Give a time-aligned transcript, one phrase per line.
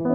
[0.00, 0.08] Hallo,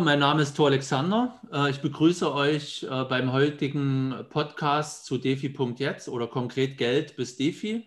[0.00, 1.40] mein Name ist Thor Alexander.
[1.50, 7.86] Äh, ich begrüße euch äh, beim heutigen Podcast zu defi.jetzt oder konkret Geld bis Defi.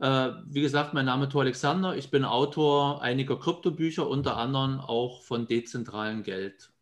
[0.00, 1.94] Äh, wie gesagt, mein Name ist Thor Alexander.
[1.94, 6.72] Ich bin Autor einiger Kryptobücher, unter anderem auch von dezentralen Geld.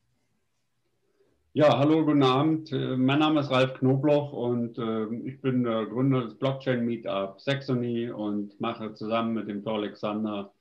[1.52, 2.70] Ja, hallo, guten Abend.
[2.70, 4.78] Mein Name ist Ralf Knobloch und
[5.24, 10.52] ich bin der Gründer des Blockchain Meetup Saxony und mache zusammen mit dem Thor Alexander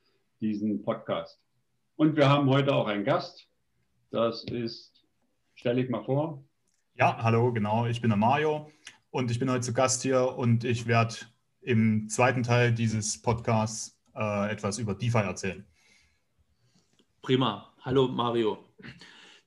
[0.41, 1.39] diesen Podcast.
[1.97, 3.47] Und wir haben heute auch einen Gast,
[4.09, 5.05] das ist,
[5.53, 6.43] stelle ich mal vor.
[6.95, 7.85] Ja, hallo, genau.
[7.85, 8.71] Ich bin der Mario
[9.11, 11.15] und ich bin heute zu Gast hier und ich werde
[11.67, 15.65] im zweiten Teil dieses Podcasts äh, etwas über DeFi erzählen.
[17.21, 17.73] Prima.
[17.81, 18.63] Hallo Mario.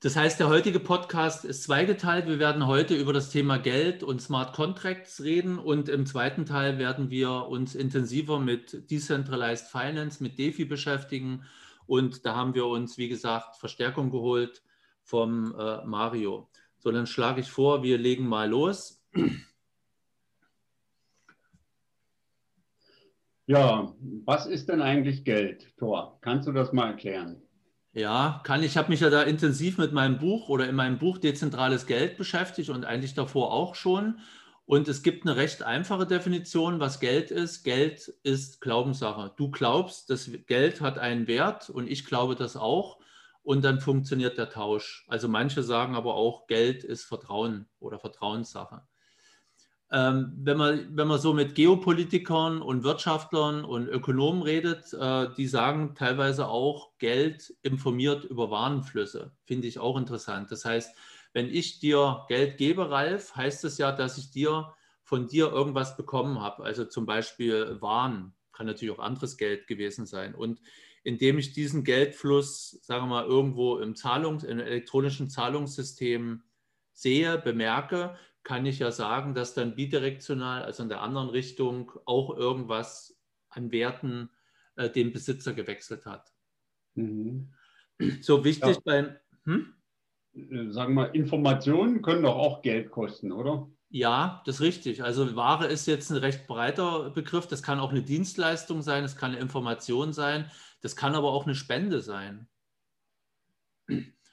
[0.01, 2.27] Das heißt, der heutige Podcast ist zweigeteilt.
[2.27, 6.77] Wir werden heute über das Thema Geld und Smart Contracts reden und im zweiten Teil
[6.77, 11.43] werden wir uns intensiver mit Decentralized Finance, mit DeFi beschäftigen
[11.87, 14.61] und da haben wir uns, wie gesagt, Verstärkung geholt
[15.01, 16.49] vom äh, Mario.
[16.77, 19.03] So, dann schlage ich vor, wir legen mal los.
[23.51, 26.17] Ja, was ist denn eigentlich Geld, Thor?
[26.21, 27.41] Kannst du das mal erklären?
[27.91, 28.77] Ja, kann ich.
[28.77, 32.69] habe mich ja da intensiv mit meinem Buch oder in meinem Buch Dezentrales Geld beschäftigt
[32.69, 34.19] und eigentlich davor auch schon.
[34.63, 37.63] Und es gibt eine recht einfache Definition, was Geld ist.
[37.65, 39.33] Geld ist Glaubenssache.
[39.35, 42.99] Du glaubst, das Geld hat einen Wert und ich glaube das auch.
[43.43, 45.05] Und dann funktioniert der Tausch.
[45.09, 48.83] Also manche sagen aber auch, Geld ist Vertrauen oder Vertrauenssache.
[49.93, 55.47] Ähm, wenn, man, wenn man so mit Geopolitikern und Wirtschaftlern und Ökonomen redet, äh, die
[55.47, 59.31] sagen teilweise auch, Geld informiert über Warenflüsse.
[59.43, 60.49] Finde ich auch interessant.
[60.49, 60.95] Das heißt,
[61.33, 65.97] wenn ich dir Geld gebe, Ralf, heißt es ja, dass ich dir von dir irgendwas
[65.97, 66.63] bekommen habe.
[66.63, 70.33] Also zum Beispiel Waren, kann natürlich auch anderes Geld gewesen sein.
[70.35, 70.61] Und
[71.03, 76.43] indem ich diesen Geldfluss, sagen wir mal, irgendwo im Zahlungs-, im elektronischen Zahlungssystem
[76.93, 82.35] sehe, bemerke, kann ich ja sagen, dass dann bidirektional, also in der anderen Richtung, auch
[82.35, 83.19] irgendwas
[83.49, 84.29] an Werten
[84.75, 86.31] äh, dem Besitzer gewechselt hat.
[86.95, 87.53] Mhm.
[88.21, 88.81] So wichtig ja.
[88.83, 89.15] beim.
[89.45, 89.73] Hm?
[90.33, 93.69] Äh, sagen wir, Informationen können doch auch Geld kosten, oder?
[93.89, 95.03] Ja, das ist richtig.
[95.03, 97.47] Also Ware ist jetzt ein recht breiter Begriff.
[97.47, 100.49] Das kann auch eine Dienstleistung sein, es kann eine Information sein,
[100.81, 102.47] das kann aber auch eine Spende sein.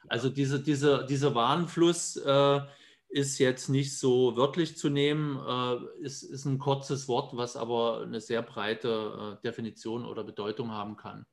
[0.09, 2.61] Also diese, diese, dieser Warenfluss äh,
[3.09, 8.03] ist jetzt nicht so wörtlich zu nehmen, äh, ist, ist ein kurzes Wort, was aber
[8.03, 11.25] eine sehr breite äh, Definition oder Bedeutung haben kann.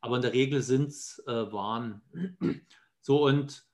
[0.00, 2.02] Aber in der Regel sind es äh, Waren.
[3.00, 3.64] So und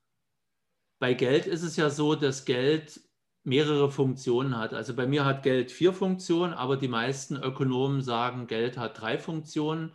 [1.01, 3.01] bei Geld ist es ja so, dass Geld
[3.43, 4.75] mehrere Funktionen hat.
[4.75, 9.19] Also bei mir hat Geld vier Funktionen, aber die meisten Ökonomen sagen, Geld hat drei
[9.19, 9.93] Funktionen.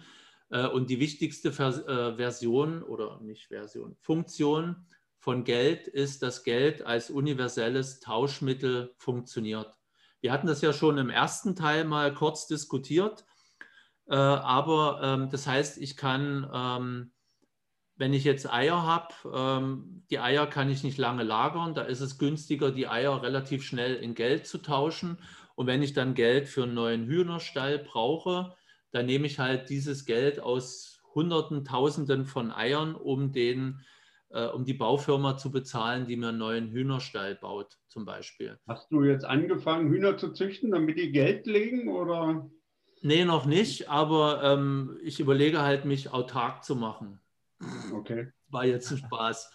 [0.50, 4.88] Äh, und die wichtigste äh, Version oder nicht Version, Funktion
[5.20, 9.78] von Geld ist, dass Geld als universelles Tauschmittel funktioniert.
[10.22, 13.26] Wir hatten das ja schon im ersten Teil mal kurz diskutiert,
[14.08, 17.12] äh, aber ähm, das heißt, ich kann ähm,
[18.00, 22.00] wenn ich jetzt Eier habe, ähm, die Eier kann ich nicht lange lagern, da ist
[22.00, 25.18] es günstiger, die Eier relativ schnell in Geld zu tauschen.
[25.56, 28.56] Und wenn ich dann Geld für einen neuen Hühnerstall brauche,
[28.92, 33.84] dann nehme ich halt dieses Geld aus Hunderten, Tausenden von Eiern, um, den, äh,
[34.30, 38.60] um die Baufirma zu bezahlen, die mir einen neuen Hühnerstall baut, zum Beispiel.
[38.68, 41.90] Hast du jetzt angefangen, Hühner zu züchten, damit die Geld legen?
[41.90, 42.50] Oder?
[43.02, 47.20] Nee, noch nicht, aber ähm, ich überlege halt, mich autark zu machen.
[47.94, 48.32] Okay.
[48.50, 49.52] War jetzt ein Spaß.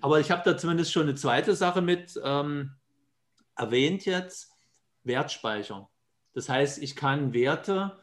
[0.00, 2.72] Aber ich habe da zumindest schon eine zweite Sache mit ähm,
[3.56, 4.52] erwähnt jetzt,
[5.02, 5.88] Wertspeicher.
[6.34, 8.01] Das heißt, ich kann Werte äh,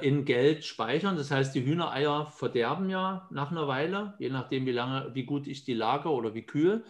[0.00, 1.16] in Geld speichern.
[1.16, 5.46] Das heißt, die Hühnereier verderben ja nach einer Weile, je nachdem, wie lange, wie gut
[5.46, 6.82] ich die lagere oder wie kühl.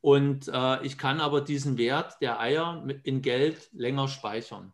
[0.00, 4.72] Und äh, ich kann aber diesen Wert der Eier in Geld länger speichern.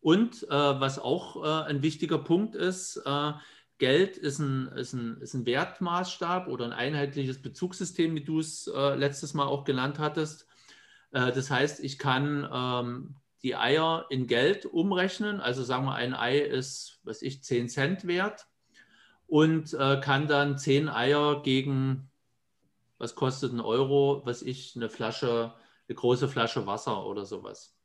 [0.00, 3.32] Und äh, was auch äh, ein wichtiger Punkt ist, äh,
[3.78, 8.66] Geld ist ein, ist, ein, ist ein Wertmaßstab oder ein einheitliches Bezugssystem, wie du es
[8.66, 10.46] äh, letztes Mal auch genannt hattest.
[11.10, 15.40] Äh, das heißt, ich kann ähm, die Eier in Geld umrechnen.
[15.40, 18.46] Also sagen wir, ein Ei ist, was ich, 10 Cent wert
[19.26, 22.10] und äh, kann dann 10 Eier gegen,
[22.98, 25.54] was kostet ein Euro, was ich, eine Flasche,
[25.88, 27.76] eine große Flasche Wasser oder sowas.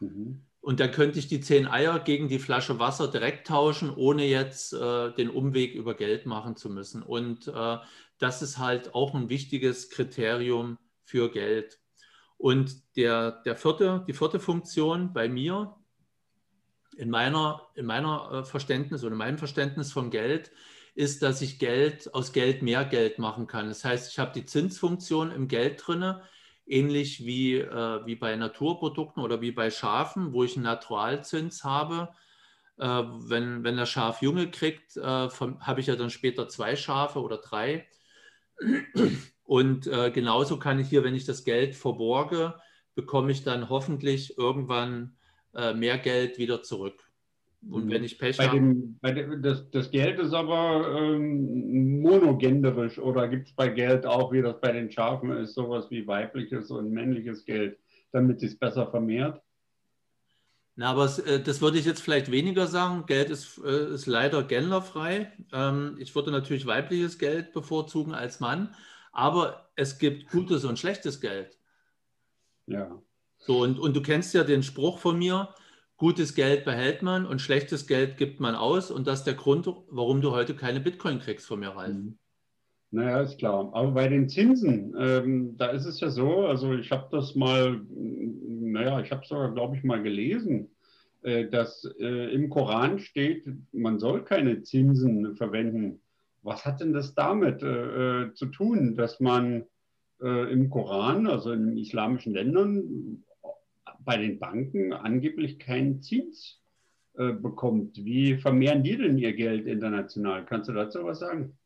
[0.00, 0.42] Mhm.
[0.60, 4.72] Und dann könnte ich die zehn Eier gegen die Flasche Wasser direkt tauschen, ohne jetzt
[4.72, 7.04] äh, den Umweg über Geld machen zu müssen.
[7.04, 7.78] Und äh,
[8.18, 11.78] das ist halt auch ein wichtiges Kriterium für Geld.
[12.38, 15.76] Und der, der vierte, die vierte Funktion bei mir,
[16.96, 20.50] in meiner, in meiner äh, Verständnis oder in meinem Verständnis von Geld,
[20.94, 23.68] ist, dass ich Geld aus Geld mehr Geld machen kann.
[23.68, 26.22] Das heißt, ich habe die Zinsfunktion im Geld drinne,
[26.66, 32.08] ähnlich wie, äh, wie bei Naturprodukten oder wie bei Schafen, wo ich einen Naturalzins habe.
[32.78, 37.20] Äh, wenn, wenn der Schaf Junge kriegt, äh, habe ich ja dann später zwei Schafe
[37.20, 37.86] oder drei.
[39.46, 42.54] Und äh, genauso kann ich hier, wenn ich das Geld verborge,
[42.94, 45.16] bekomme ich dann hoffentlich irgendwann
[45.54, 47.06] äh, mehr Geld wieder zurück.
[47.70, 47.90] Und mhm.
[47.90, 48.76] wenn ich Pech habe.
[49.40, 54.60] das, das, Geld ist aber ähm, monogenderisch oder gibt es bei Geld auch, wie das
[54.60, 57.78] bei den Schafen ist, sowas wie weibliches und männliches Geld,
[58.12, 59.40] damit es besser vermehrt?
[60.76, 63.06] Na, aber es, äh, das würde ich jetzt vielleicht weniger sagen.
[63.06, 65.32] Geld ist, äh, ist leider genderfrei.
[65.52, 68.74] Ähm, ich würde natürlich weibliches Geld bevorzugen als Mann,
[69.16, 71.58] aber es gibt gutes und schlechtes Geld.
[72.66, 73.02] Ja.
[73.38, 75.54] So, und, und du kennst ja den Spruch von mir,
[75.96, 78.90] gutes Geld behält man und schlechtes Geld gibt man aus.
[78.90, 81.94] Und das ist der Grund, warum du heute keine Bitcoin kriegst von mir, Ralf.
[81.94, 82.18] Mhm.
[82.90, 83.70] Naja, ist klar.
[83.72, 87.80] Aber bei den Zinsen, ähm, da ist es ja so, also ich habe das mal,
[87.88, 90.70] naja, ich habe es sogar, glaube ich, mal gelesen,
[91.22, 96.00] äh, dass äh, im Koran steht, man soll keine Zinsen verwenden.
[96.46, 99.64] Was hat denn das damit äh, äh zu tun, dass man
[100.22, 103.24] äh, im Koran, also in islamischen Ländern,
[103.98, 106.60] bei den Banken angeblich keinen Zins
[107.14, 107.96] äh, bekommt.
[108.04, 110.46] Wie vermehren die denn ihr Geld international?
[110.46, 111.58] Kannst du dazu was sagen?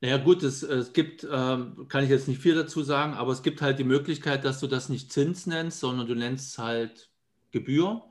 [0.00, 3.42] Naja gut, es, es gibt, ähm, kann ich jetzt nicht viel dazu sagen, aber es
[3.42, 7.10] gibt halt die Möglichkeit, dass du das nicht Zins nennst, sondern du nennst es halt
[7.52, 8.02] Gebühr.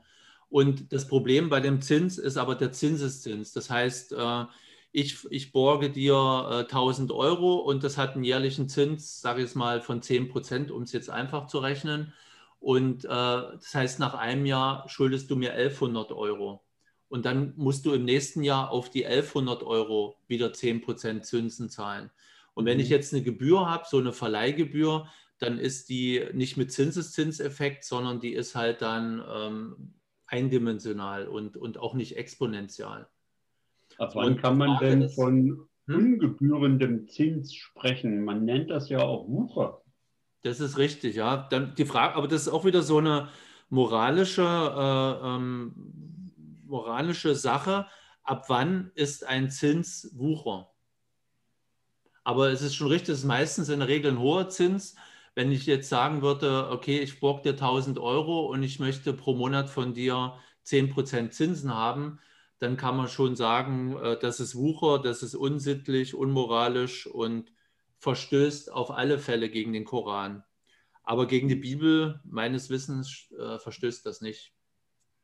[0.48, 3.52] Und das Problem bei dem Zins ist aber der Zinseszins.
[3.52, 4.44] Das heißt, äh,
[4.92, 6.14] ich, ich borge dir
[6.50, 10.28] äh, 1000 Euro und das hat einen jährlichen Zins, sage ich es mal, von 10
[10.28, 12.12] Prozent, um es jetzt einfach zu rechnen.
[12.60, 16.62] Und äh, das heißt, nach einem Jahr schuldest du mir 1100 Euro.
[17.08, 22.10] Und dann musst du im nächsten Jahr auf die 1100 Euro wieder 10% Zinsen zahlen.
[22.54, 22.92] Und wenn ich mhm.
[22.92, 28.32] jetzt eine Gebühr habe, so eine Verleihgebühr, dann ist die nicht mit Zinseszinseffekt, sondern die
[28.32, 29.94] ist halt dann ähm,
[30.26, 33.06] eindimensional und, und auch nicht exponentiell.
[33.98, 35.94] Ab wann kann man denn von hm?
[35.94, 38.24] ungebührendem Zins sprechen?
[38.24, 39.82] Man nennt das ja auch Wucher.
[40.42, 41.48] Das ist richtig, ja.
[41.50, 43.28] Dann die Frage, aber das ist auch wieder so eine
[43.68, 45.74] moralische, äh, ähm,
[46.66, 47.86] moralische Sache.
[48.24, 50.68] Ab wann ist ein Zins Wucher?
[52.24, 54.94] Aber es ist schon richtig, es ist meistens in der Regel ein hoher Zins.
[55.34, 59.34] Wenn ich jetzt sagen würde, okay, ich borg dir 1000 Euro und ich möchte pro
[59.34, 62.20] Monat von dir 10% Zinsen haben,
[62.62, 67.52] dann kann man schon sagen, äh, das ist Wucher, das ist unsittlich, unmoralisch und
[67.98, 70.44] verstößt auf alle Fälle gegen den Koran.
[71.02, 74.52] Aber gegen die Bibel, meines Wissens, äh, verstößt das nicht.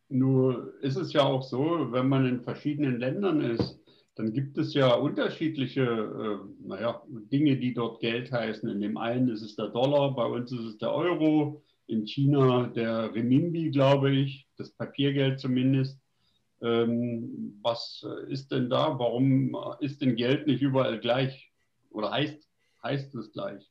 [0.09, 3.79] Nur ist es ja auch so, wenn man in verschiedenen Ländern ist,
[4.17, 8.69] dann gibt es ja unterschiedliche äh, naja, Dinge, die dort Geld heißen.
[8.69, 12.67] In dem einen ist es der Dollar, bei uns ist es der Euro, in China
[12.67, 16.01] der Renminbi, glaube ich, das Papiergeld zumindest.
[16.61, 18.99] Ähm, was ist denn da?
[18.99, 21.53] Warum ist denn Geld nicht überall gleich?
[21.91, 22.49] Oder heißt
[22.83, 23.71] heißt es gleich?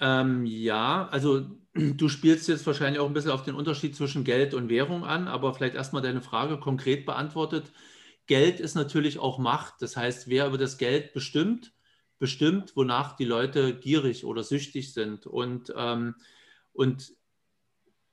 [0.00, 4.54] Ähm, ja, also du spielst jetzt wahrscheinlich auch ein bisschen auf den Unterschied zwischen Geld
[4.54, 7.72] und Währung an, aber vielleicht erstmal deine Frage konkret beantwortet.
[8.26, 9.80] Geld ist natürlich auch Macht.
[9.80, 11.72] Das heißt, wer über das Geld bestimmt,
[12.18, 15.26] bestimmt, wonach die Leute gierig oder süchtig sind.
[15.26, 16.16] Und, ähm,
[16.72, 17.12] und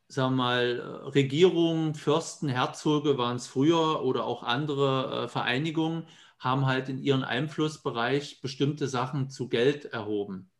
[0.08, 0.80] sagen wir mal,
[1.14, 6.08] Regierungen, Fürsten, Herzoge waren es früher oder auch andere äh, Vereinigungen,
[6.40, 10.52] haben halt in ihren Einflussbereich bestimmte Sachen zu Geld erhoben.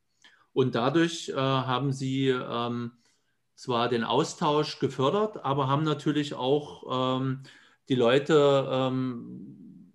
[0.54, 2.94] Und dadurch äh, haben sie ähm,
[3.56, 7.44] zwar den Austausch gefördert, aber haben natürlich auch ähm,
[7.90, 9.92] die Leute ähm,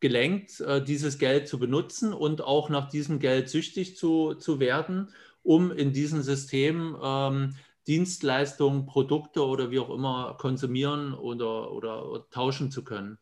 [0.00, 5.12] gelenkt, äh, dieses Geld zu benutzen und auch nach diesem Geld süchtig zu, zu werden,
[5.42, 7.54] um in diesem System ähm,
[7.88, 13.18] Dienstleistungen, Produkte oder wie auch immer konsumieren oder, oder, oder tauschen zu können.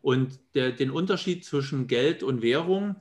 [0.00, 2.96] Und der, den Unterschied zwischen Geld und Währung,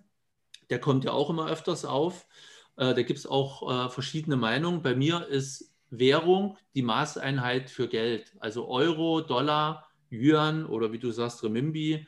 [0.69, 2.27] der kommt ja auch immer öfters auf.
[2.75, 4.83] Äh, da gibt es auch äh, verschiedene Meinungen.
[4.83, 8.35] Bei mir ist Währung die Maßeinheit für Geld.
[8.39, 12.07] Also Euro, Dollar, Yuan oder wie du sagst, Remimbi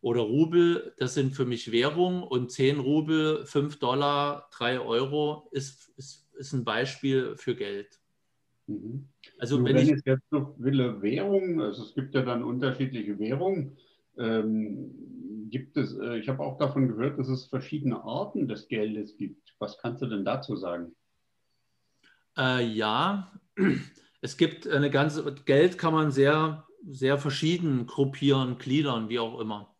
[0.00, 5.90] oder Rubel, das sind für mich Währung und 10 Rubel, 5 Dollar, 3 Euro ist,
[5.96, 8.01] ist, ist ein Beispiel für Geld.
[8.66, 9.08] Mhm.
[9.38, 12.42] Also Nur wenn, wenn ich es jetzt so will, Währung, also es gibt ja dann
[12.42, 13.76] unterschiedliche Währungen.
[14.18, 19.16] Ähm, gibt es, äh, ich habe auch davon gehört, dass es verschiedene Arten des Geldes
[19.16, 19.54] gibt.
[19.58, 20.94] Was kannst du denn dazu sagen?
[22.36, 23.32] Äh, ja,
[24.20, 29.74] es gibt eine ganze, Geld kann man sehr, sehr verschieden gruppieren, gliedern, wie auch immer.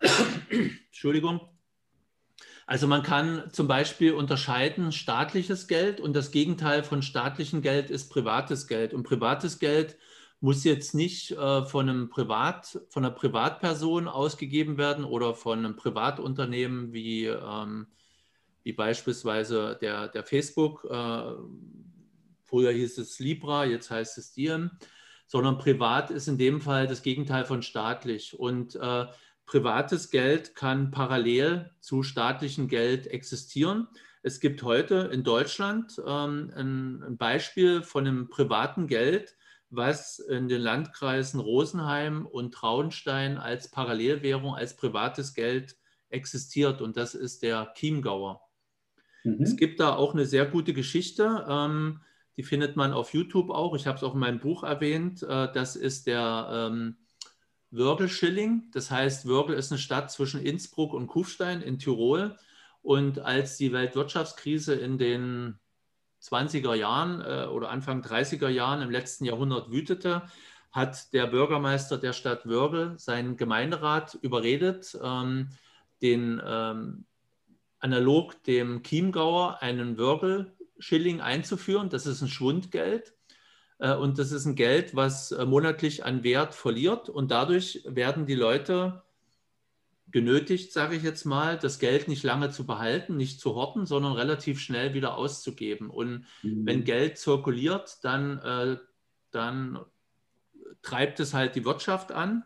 [0.86, 1.51] Entschuldigung.
[2.66, 8.08] Also man kann zum Beispiel unterscheiden staatliches Geld und das Gegenteil von staatlichem Geld ist
[8.10, 8.94] privates Geld.
[8.94, 9.96] Und privates Geld
[10.40, 15.76] muss jetzt nicht äh, von, einem Privat, von einer Privatperson ausgegeben werden oder von einem
[15.76, 17.86] Privatunternehmen wie, ähm,
[18.64, 20.84] wie beispielsweise der, der Facebook.
[20.90, 21.34] Äh,
[22.44, 24.72] früher hieß es Libra, jetzt heißt es Diem,
[25.28, 28.38] sondern privat ist in dem Fall das Gegenteil von staatlich.
[28.38, 29.06] Und äh,
[29.52, 33.86] privates Geld kann parallel zu staatlichem Geld existieren.
[34.22, 39.36] Es gibt heute in Deutschland ähm, ein, ein, Beispiel von einem privaten Geld,
[39.68, 45.76] was in den Landkreisen Rosenheim und Traunstein als Parallelwährung, als privates Geld
[46.08, 46.80] existiert.
[46.80, 48.40] Und das ist der Chiemgauer.
[49.22, 49.42] Mhm.
[49.42, 51.44] Es gibt da auch eine sehr gute Geschichte.
[51.46, 52.00] Ähm,
[52.38, 53.76] die findet man auf YouTube auch.
[53.76, 55.22] Ich habe es auch in meinem Buch erwähnt.
[55.22, 56.96] Äh, das ist der ähm,
[57.72, 58.70] Wörgl-Schilling.
[58.72, 62.36] Das heißt, Wörgl ist eine Stadt zwischen Innsbruck und Kufstein in Tirol.
[62.82, 65.58] Und als die Weltwirtschaftskrise in den
[66.22, 70.22] 20er Jahren äh, oder Anfang 30er Jahren im letzten Jahrhundert wütete,
[70.70, 75.50] hat der Bürgermeister der Stadt Wörgl seinen Gemeinderat überredet, ähm,
[76.00, 77.04] den ähm,
[77.78, 81.90] analog dem Chiemgauer einen Wörgl-Schilling einzuführen.
[81.90, 83.14] Das ist ein Schwundgeld.
[83.82, 87.08] Äh, und das ist ein Geld, was äh, monatlich an Wert verliert.
[87.08, 89.02] Und dadurch werden die Leute
[90.06, 94.12] genötigt, sage ich jetzt mal, das Geld nicht lange zu behalten, nicht zu horten, sondern
[94.12, 95.90] relativ schnell wieder auszugeben.
[95.90, 96.64] Und mhm.
[96.66, 98.76] wenn Geld zirkuliert, dann, äh,
[99.32, 99.80] dann
[100.82, 102.44] treibt es halt die Wirtschaft an.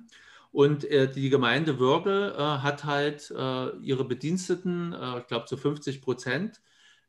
[0.53, 6.01] Und äh, die Gemeinde Würgel äh, hat halt äh, ihre Bediensteten, ich glaube zu 50
[6.01, 6.63] Prozent,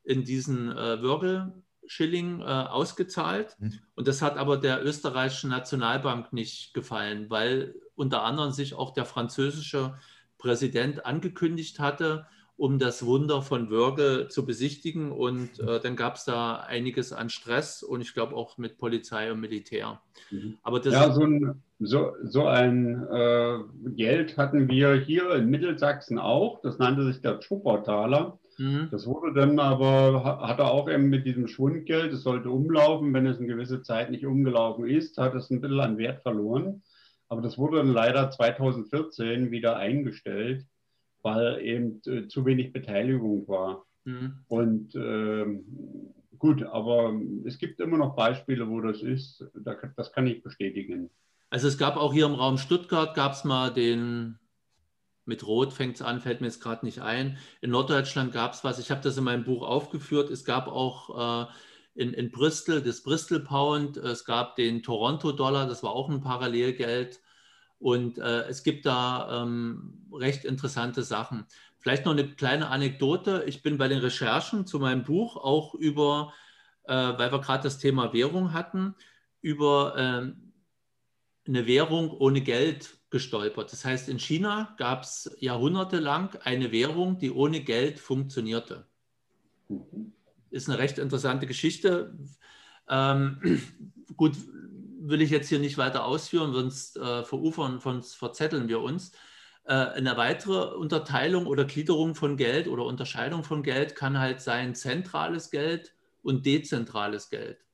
[0.03, 1.53] in diesen äh, Würgel
[1.88, 3.56] Schilling äh, ausgezahlt.
[3.60, 3.79] Mhm.
[3.96, 9.06] Und das hat aber der österreichischen Nationalbank nicht gefallen, weil unter anderem sich auch der
[9.06, 9.96] französische
[10.38, 12.27] Präsident angekündigt hatte,
[12.58, 15.12] um das Wunder von Würge zu besichtigen.
[15.12, 19.32] Und äh, dann gab es da einiges an Stress und ich glaube auch mit Polizei
[19.32, 20.01] und Militär.
[20.32, 20.58] Mhm.
[20.63, 23.60] Aber ja, so ein, so, so ein äh,
[23.96, 26.62] Geld hatten wir hier in Mittelsachsen auch.
[26.62, 28.39] Das nannte sich der Schuppertaler.
[28.57, 28.89] Mhm.
[28.91, 33.27] Das wurde dann aber, hat er auch eben mit diesem Schwundgeld, es sollte umlaufen, wenn
[33.27, 36.81] es eine gewisse Zeit nicht umgelaufen ist, hat es ein bisschen an Wert verloren.
[37.29, 40.65] Aber das wurde dann leider 2014 wieder eingestellt,
[41.21, 43.85] weil eben äh, zu wenig Beteiligung war.
[44.05, 44.39] Mhm.
[44.47, 45.65] Und ähm,
[46.39, 47.13] gut, aber
[47.45, 49.45] es gibt immer noch Beispiele, wo das ist.
[49.95, 51.09] Das kann ich bestätigen.
[51.49, 54.37] Also es gab auch hier im Raum Stuttgart, gab es mal den
[55.27, 57.38] mit Rot fängt es an, fällt mir jetzt gerade nicht ein.
[57.62, 60.29] In Norddeutschland gab es was, ich habe das in meinem Buch aufgeführt.
[60.29, 61.51] Es gab auch äh,
[61.96, 66.22] in, in Bristol das Bristol Pound, es gab den Toronto Dollar, das war auch ein
[66.22, 67.19] Parallelgeld.
[67.79, 71.46] Und äh, es gibt da ähm, recht interessante Sachen.
[71.79, 73.43] Vielleicht noch eine kleine Anekdote.
[73.46, 76.34] Ich bin bei den Recherchen zu meinem Buch auch über,
[76.84, 78.96] äh, weil wir gerade das Thema Währung hatten,
[79.41, 80.46] über ähm,
[81.47, 83.71] eine Währung ohne Geld gestolpert.
[83.71, 88.85] Das heißt, in China gab es jahrhundertelang eine Währung, die ohne Geld funktionierte.
[90.49, 92.17] Ist eine recht interessante Geschichte.
[92.89, 93.61] Ähm,
[94.17, 94.33] gut,
[94.99, 99.11] will ich jetzt hier nicht weiter ausführen, sonst äh, verufern, sonst verzetteln wir uns.
[99.63, 104.75] Äh, eine weitere Unterteilung oder Gliederung von Geld oder Unterscheidung von Geld kann halt sein
[104.75, 107.66] zentrales Geld und dezentrales Geld.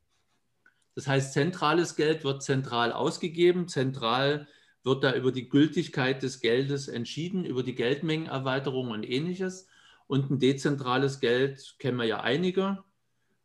[0.95, 4.47] Das heißt, zentrales Geld wird zentral ausgegeben, zentral
[4.83, 9.67] wird da über die Gültigkeit des Geldes entschieden, über die Geldmengenerweiterung und ähnliches.
[10.07, 12.83] Und ein dezentrales Geld kennen wir ja einige.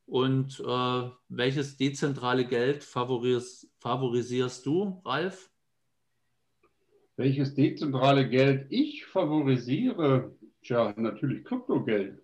[0.07, 5.50] Und äh, welches dezentrale Geld favoris favorisierst du, Ralf?
[7.17, 10.35] Welches dezentrale Geld ich favorisiere?
[10.62, 12.23] Tja, natürlich Kryptogeld.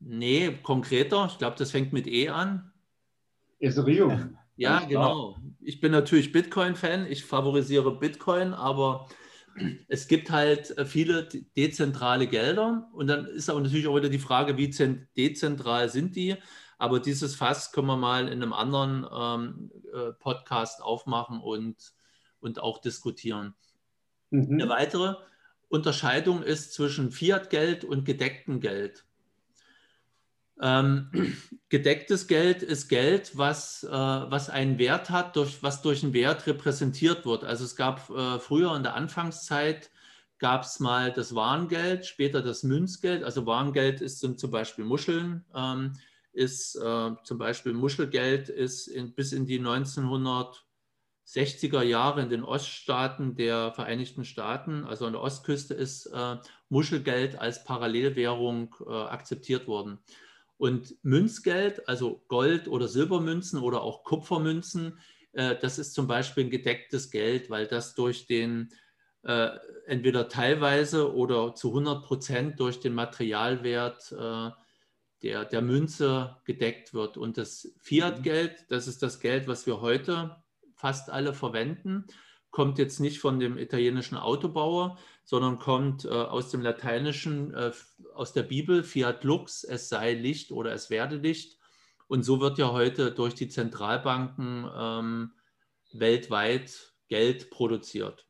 [0.00, 1.26] Nee, konkreter.
[1.30, 2.72] Ich glaube, das fängt mit E an.
[3.60, 4.36] Ethereum.
[4.56, 5.36] Ja, genau.
[5.60, 7.06] Ich bin natürlich Bitcoin-Fan.
[7.06, 9.08] Ich favorisiere Bitcoin, aber
[9.88, 12.88] es gibt halt äh, viele dezentrale Gelder.
[12.92, 14.70] Und dann ist aber natürlich auch wieder die Frage, wie
[15.16, 16.36] dezentral sind die?
[16.78, 21.92] Aber dieses Fass können wir mal in einem anderen ähm, äh, Podcast aufmachen und,
[22.40, 23.54] und auch diskutieren.
[24.30, 24.60] Mhm.
[24.60, 25.14] Eine weitere
[25.68, 29.04] Unterscheidung ist zwischen Fiat-Geld und gedecktem Geld.
[30.60, 31.10] Ähm,
[31.68, 36.46] gedecktes Geld ist Geld, was, äh, was einen Wert hat, durch, was durch einen Wert
[36.46, 37.44] repräsentiert wird.
[37.44, 39.90] Also es gab äh, früher in der Anfangszeit
[40.38, 43.24] gab es mal das Warengeld, später das Münzgeld.
[43.24, 45.94] Also Warengeld ist, sind zum Beispiel Muscheln, ähm,
[46.32, 53.34] ist äh, zum Beispiel Muschelgeld ist in, bis in die 1960er Jahre in den Oststaaten
[53.34, 56.36] der Vereinigten Staaten, also an der Ostküste, ist äh,
[56.68, 59.98] Muschelgeld als Parallelwährung äh, akzeptiert worden.
[60.58, 64.98] Und Münzgeld, also Gold- oder Silbermünzen oder auch Kupfermünzen,
[65.32, 68.70] äh, das ist zum Beispiel ein gedecktes Geld, weil das durch den
[69.22, 69.50] äh,
[69.86, 74.50] entweder teilweise oder zu 100 Prozent durch den Materialwert äh,
[75.22, 77.16] der, der Münze gedeckt wird.
[77.16, 80.36] Und das Fiat-Geld, das ist das Geld, was wir heute
[80.74, 82.06] fast alle verwenden,
[82.56, 87.70] kommt jetzt nicht von dem italienischen Autobauer, sondern kommt äh, aus dem Lateinischen, äh,
[88.14, 91.58] aus der Bibel, Fiat Lux, es sei Licht oder es werde Licht.
[92.08, 95.32] Und so wird ja heute durch die Zentralbanken ähm,
[95.92, 98.26] weltweit Geld produziert.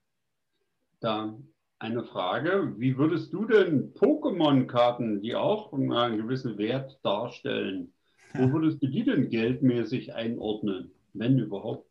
[0.99, 1.39] Da
[1.79, 7.93] eine Frage, wie würdest du denn Pokémon-Karten, die auch einen gewissen Wert darstellen,
[8.35, 11.86] wo würdest du die denn geldmäßig einordnen, wenn überhaupt?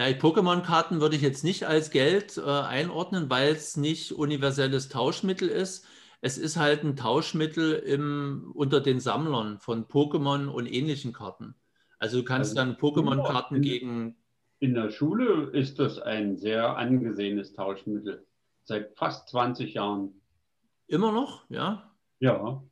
[0.00, 5.46] Ja, Pokémon-Karten würde ich jetzt nicht als Geld äh, einordnen, weil es nicht universelles Tauschmittel
[5.46, 5.86] ist.
[6.22, 11.54] Es ist halt ein Tauschmittel im, unter den Sammlern von Pokémon und ähnlichen Karten.
[11.98, 14.16] Also du kannst also, dann Pokémon-Karten gegen.
[14.60, 18.26] In der Schule ist das ein sehr angesehenes Tauschmittel.
[18.64, 20.18] Seit fast 20 Jahren.
[20.86, 21.92] Immer noch, ja?
[22.20, 22.62] Ja.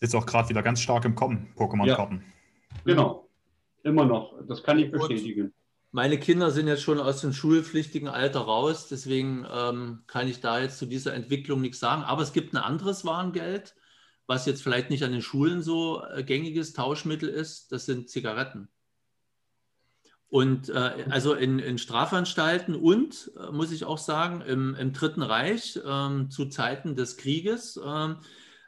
[0.00, 2.24] Ist auch gerade wieder ganz stark im Kommen, Pokémon-Karten.
[2.72, 3.28] Ja, genau.
[3.84, 4.34] Immer noch.
[4.48, 5.46] Das kann ich bestätigen.
[5.46, 5.59] Und
[5.92, 10.60] meine Kinder sind jetzt schon aus dem schulpflichtigen Alter raus, deswegen ähm, kann ich da
[10.60, 12.02] jetzt zu dieser Entwicklung nichts sagen.
[12.02, 13.74] Aber es gibt ein anderes Warengeld,
[14.26, 17.72] was jetzt vielleicht nicht an den Schulen so äh, gängiges Tauschmittel ist.
[17.72, 18.68] Das sind Zigaretten.
[20.28, 25.22] Und äh, also in, in, Strafanstalten und, äh, muss ich auch sagen, im, im Dritten
[25.22, 28.18] Reich äh, zu Zeiten des Krieges, ähm,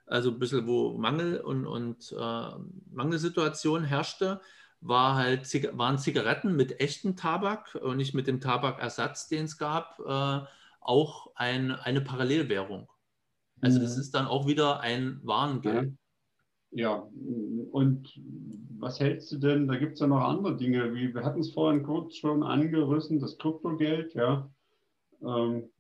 [0.07, 2.50] also ein bisschen wo Mangel und, und äh,
[2.90, 4.40] Mangelsituation herrschte,
[4.83, 9.99] war halt, waren Zigaretten mit echtem Tabak und nicht mit dem Tabakersatz, den es gab,
[10.01, 10.47] äh,
[10.81, 12.88] auch ein, eine Parallelwährung.
[13.61, 14.01] Also das mhm.
[14.01, 15.95] ist dann auch wieder ein Warengeld.
[16.73, 17.07] Ja,
[17.71, 18.21] und
[18.79, 19.68] was hältst du denn?
[19.68, 23.21] Da gibt es ja noch andere Dinge, wie wir hatten es vorhin kurz schon angerissen,
[23.21, 24.51] das Kryptogeld, ja.
[25.23, 25.71] Ähm,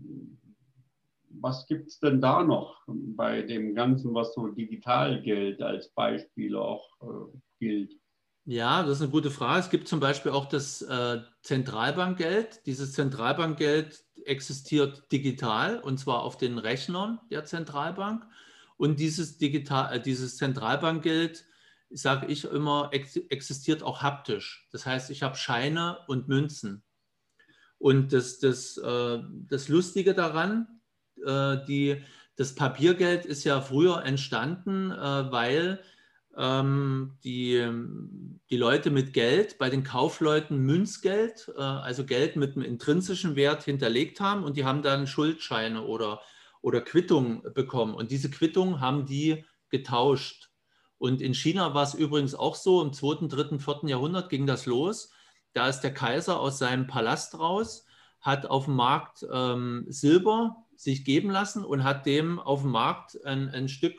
[1.30, 6.86] was gibt es denn da noch bei dem Ganzen, was so Digitalgeld als Beispiel auch
[7.00, 8.01] äh, gilt?
[8.44, 9.60] Ja, das ist eine gute Frage.
[9.60, 12.66] Es gibt zum Beispiel auch das äh, Zentralbankgeld.
[12.66, 18.24] Dieses Zentralbankgeld existiert digital und zwar auf den Rechnern der Zentralbank.
[18.76, 21.44] Und dieses, digital, äh, dieses Zentralbankgeld,
[21.90, 24.66] sage ich immer, ex existiert auch haptisch.
[24.72, 26.82] Das heißt, ich habe Scheine und Münzen.
[27.78, 30.80] Und das, das, äh, das Lustige daran,
[31.24, 32.02] die,
[32.34, 35.78] das Papiergeld ist ja früher entstanden, weil
[36.36, 37.68] ähm, die,
[38.50, 43.64] die Leute mit Geld bei den Kaufleuten Münzgeld, äh, also Geld mit einem intrinsischen Wert
[43.64, 46.20] hinterlegt haben und die haben dann Schuldscheine oder,
[46.62, 47.94] oder Quittungen bekommen.
[47.94, 50.50] Und diese Quittungen haben die getauscht.
[50.98, 53.88] Und in China war es übrigens auch so, im 2., 3., 4.
[53.88, 55.10] Jahrhundert ging das los.
[55.52, 57.84] Da ist der Kaiser aus seinem Palast raus,
[58.20, 63.22] hat auf dem Markt ähm, Silber sich geben lassen und hat dem auf dem Markt
[63.24, 63.96] ein, ein Stück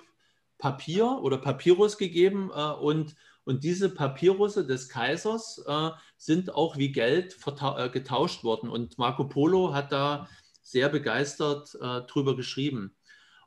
[0.63, 6.93] Papier oder Papyrus gegeben äh, und, und diese Papyrusse des Kaisers äh, sind auch wie
[6.93, 8.69] Geld äh, getauscht worden.
[8.69, 10.29] Und Marco Polo hat da
[10.61, 12.95] sehr begeistert drüber geschrieben.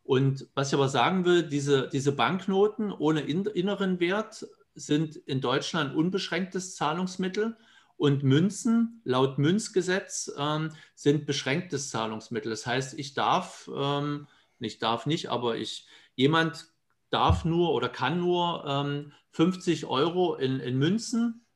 [0.02, 5.40] Und was ich aber sagen will, diese, diese Banknoten ohne in, inneren Wert sind in
[5.40, 7.57] Deutschland unbeschränktes Zahlungsmittel
[7.96, 12.50] und Münzen laut Münzgesetz ähm, sind beschränktes Zahlungsmittel.
[12.50, 16.66] Das heißt, ich darf, ähm, ich darf nicht, aber ich, jemand
[17.11, 21.47] darf nur oder kann nur ähm, 50 Euro in, in Münzen,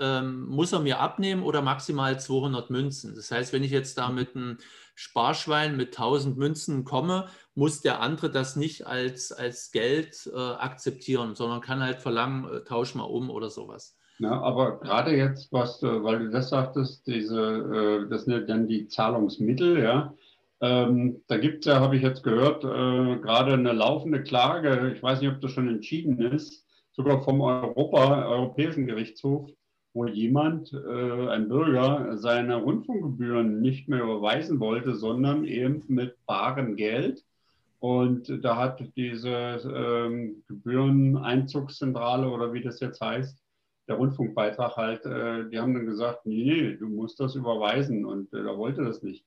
[0.00, 3.14] ähm, muss er mir abnehmen oder maximal 200 Münzen.
[3.14, 4.58] Das heißt, wenn ich jetzt da mit einem
[4.94, 11.34] Sparschwein mit 1000 Münzen komme, muss der andere das nicht als, als Geld äh, akzeptieren,
[11.34, 13.96] sondern kann halt verlangen, äh, tausch mal um oder sowas.
[14.18, 18.66] Ja, aber gerade jetzt, was du, weil du das sagtest, diese, äh, das sind dann
[18.66, 20.14] die Zahlungsmittel, ja.
[20.60, 25.02] Ähm, da gibt es ja, habe ich jetzt gehört, äh, gerade eine laufende Klage, ich
[25.02, 29.48] weiß nicht, ob das schon entschieden ist, sogar vom Europa, Europäischen Gerichtshof,
[29.94, 36.76] wo jemand, äh, ein Bürger, seine Rundfunkgebühren nicht mehr überweisen wollte, sondern eben mit barem
[36.76, 37.24] Geld
[37.80, 43.38] Und da hat diese ähm, Gebühreneinzugszentrale oder wie das jetzt heißt,
[43.88, 48.38] der Rundfunkbeitrag halt, äh, die haben dann gesagt, nee, du musst das überweisen und äh,
[48.38, 49.24] er wollte das nicht.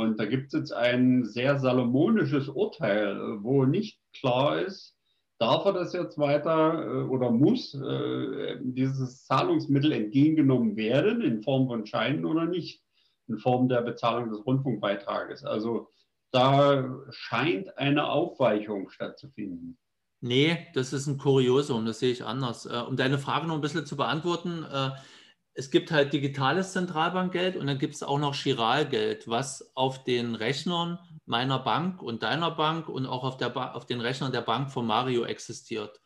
[0.00, 4.96] Und da gibt es jetzt ein sehr salomonisches Urteil, wo nicht klar ist,
[5.38, 11.66] darf er das jetzt weiter äh, oder muss äh, dieses Zahlungsmittel entgegengenommen werden in Form
[11.66, 12.82] von Scheinen oder nicht,
[13.26, 15.44] in Form der Bezahlung des Rundfunkbeitrages.
[15.44, 15.88] Also
[16.30, 19.78] da scheint eine Aufweichung stattzufinden.
[20.20, 22.66] Nee, das ist ein Kuriosum, das sehe ich anders.
[22.66, 24.90] Äh, um deine Frage noch ein bisschen zu beantworten, äh,
[25.54, 30.34] es gibt halt digitales Zentralbankgeld und dann gibt es auch noch Chiralgeld, was auf den
[30.34, 34.70] Rechnern meiner Bank und deiner Bank und auch auf, der auf den Rechnern der Bank
[34.70, 36.00] von Mario existiert.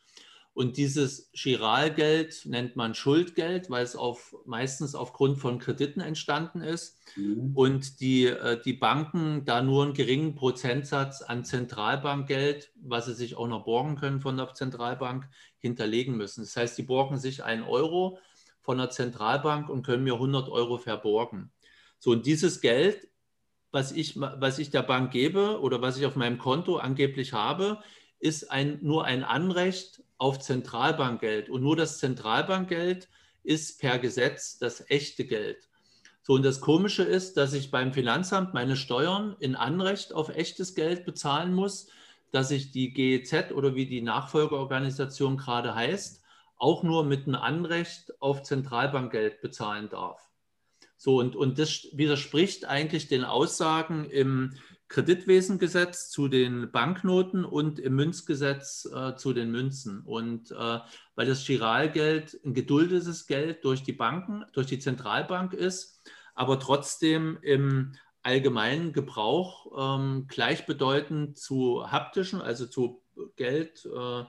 [0.54, 6.96] Und dieses Giralgeld nennt man Schuldgeld, weil es auf, meistens aufgrund von Krediten entstanden ist.
[7.16, 7.50] Mhm.
[7.56, 13.36] Und die, äh, die Banken da nur einen geringen Prozentsatz an Zentralbankgeld, was sie sich
[13.36, 15.28] auch noch borgen können von der Zentralbank,
[15.58, 16.42] hinterlegen müssen.
[16.42, 18.18] Das heißt, die borgen sich einen Euro
[18.64, 21.52] von der Zentralbank und können mir 100 Euro verborgen.
[21.98, 23.08] So, und dieses Geld,
[23.70, 27.80] was ich, was ich der Bank gebe oder was ich auf meinem Konto angeblich habe,
[28.18, 31.50] ist ein, nur ein Anrecht auf Zentralbankgeld.
[31.50, 33.08] Und nur das Zentralbankgeld
[33.42, 35.68] ist per Gesetz das echte Geld.
[36.22, 40.74] So, und das Komische ist, dass ich beim Finanzamt meine Steuern in Anrecht auf echtes
[40.74, 41.88] Geld bezahlen muss,
[42.30, 46.23] dass ich die GEZ oder wie die Nachfolgeorganisation gerade heißt,
[46.56, 50.20] auch nur mit einem Anrecht auf Zentralbankgeld bezahlen darf.
[50.96, 54.54] So, und, und das widerspricht eigentlich den Aussagen im
[54.88, 60.02] Kreditwesengesetz zu den Banknoten und im Münzgesetz äh, zu den Münzen.
[60.02, 60.78] Und äh,
[61.14, 66.00] weil das Giralgeld ein geduldetes Geld durch die Banken, durch die Zentralbank ist,
[66.34, 73.02] aber trotzdem im allgemeinen Gebrauch ähm, gleichbedeutend zu haptischen, also zu
[73.36, 74.24] Geld, äh,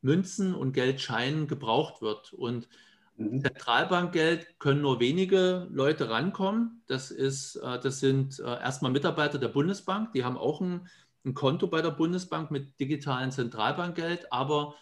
[0.00, 2.32] Münzen und Geldscheinen gebraucht wird.
[2.32, 2.68] Und
[3.16, 3.40] mhm.
[3.40, 6.82] Zentralbankgeld können nur wenige Leute rankommen.
[6.86, 10.88] Das, ist, äh, das sind äh, erstmal Mitarbeiter der Bundesbank, die haben auch ein,
[11.24, 14.32] ein Konto bei der Bundesbank mit digitalen Zentralbankgeld.
[14.32, 14.74] Aber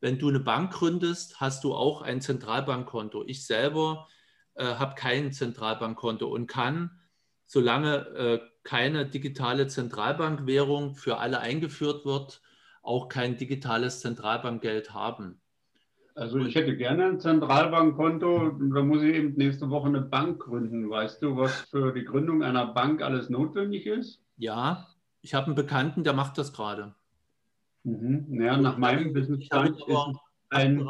[0.00, 3.24] wenn du eine Bank gründest, hast du auch ein Zentralbankkonto.
[3.26, 4.08] Ich selber
[4.54, 6.98] äh, habe kein Zentralbankkonto und kann,
[7.46, 12.42] solange äh, keine digitale Zentralbankwährung für alle eingeführt wird,
[12.82, 15.40] auch kein digitales Zentralbankgeld haben.
[16.14, 20.90] Also ich hätte gerne ein Zentralbankkonto, da muss ich eben nächste Woche eine Bank gründen.
[20.90, 24.20] Weißt du, was für die Gründung einer Bank alles notwendig ist?
[24.36, 24.88] Ja,
[25.22, 26.94] ich habe einen Bekannten, der macht das gerade.
[27.84, 28.26] Mhm.
[28.28, 30.06] Naja, nach meinem Wissensstand ist
[30.50, 30.86] ein,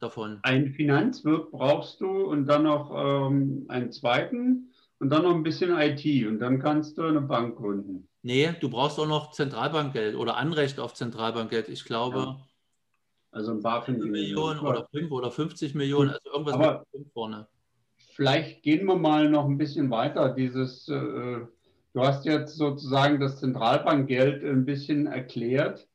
[0.00, 0.40] davon.
[0.42, 4.67] ein Finanzwirt brauchst du und dann noch ähm, einen zweiten
[5.00, 8.08] und dann noch ein bisschen IT und dann kannst du eine Bank gründen.
[8.22, 11.68] Nee, du brauchst auch noch Zentralbankgeld oder Anrecht auf Zentralbankgeld.
[11.68, 12.40] Ich glaube, ja.
[13.30, 17.48] also ein paar Millionen oder 5 oder 50 Millionen, also irgendwas Aber mit 5 vorne.
[18.14, 20.30] Vielleicht gehen wir mal noch ein bisschen weiter.
[20.30, 25.86] Dieses, äh, du hast jetzt sozusagen das Zentralbankgeld ein bisschen erklärt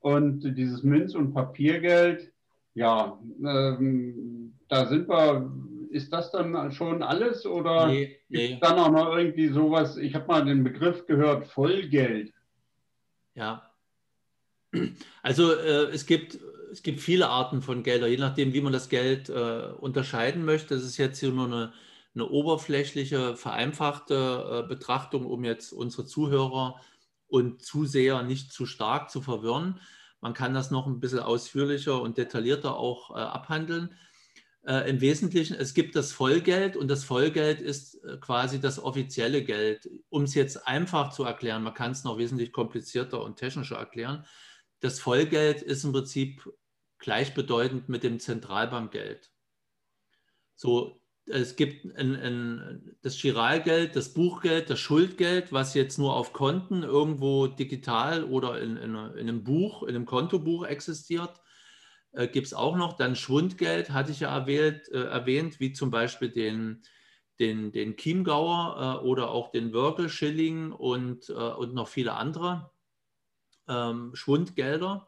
[0.00, 2.32] und dieses Münz- und Papiergeld,
[2.74, 5.50] ja, ähm, da sind wir
[5.90, 8.58] ist das dann schon alles oder nee, nee.
[8.60, 9.96] dann auch noch irgendwie sowas?
[9.96, 12.32] Ich habe mal den Begriff gehört, Vollgeld.
[13.34, 13.70] Ja.
[15.22, 16.38] Also äh, es, gibt,
[16.70, 20.74] es gibt viele Arten von Geldern, je nachdem, wie man das Geld äh, unterscheiden möchte.
[20.74, 21.72] Das ist jetzt hier nur eine,
[22.14, 26.80] eine oberflächliche, vereinfachte äh, Betrachtung, um jetzt unsere Zuhörer
[27.28, 29.80] und Zuseher nicht zu stark zu verwirren.
[30.20, 33.94] Man kann das noch ein bisschen ausführlicher und detaillierter auch äh, abhandeln
[34.68, 39.42] äh, im Wesentlichen, es gibt das Vollgeld und das Vollgeld ist äh, quasi das offizielle
[39.42, 39.88] Geld.
[40.10, 44.26] Um es jetzt einfach zu erklären, man kann es noch wesentlich komplizierter und technischer erklären.
[44.80, 46.46] Das Vollgeld ist im Prinzip
[46.98, 49.32] gleichbedeutend mit dem Zentralbankgeld.
[50.54, 56.34] So, es gibt ein, ein, das Giralgeld, das Buchgeld, das Schuldgeld, was jetzt nur auf
[56.34, 61.40] Konten irgendwo digital oder in, in, in einem Buch, in einem Kontobuch existiert
[62.18, 62.94] äh, gibt es auch noch.
[62.94, 66.82] Dann Schwundgeld hatte ich ja erwähnt, äh, erwähnt wie zum Beispiel den,
[67.38, 72.72] den, den Chiemgauer äh, oder auch den Wörgl-Schilling und, äh, und noch viele andere
[73.68, 75.06] ähm, Schwundgelder.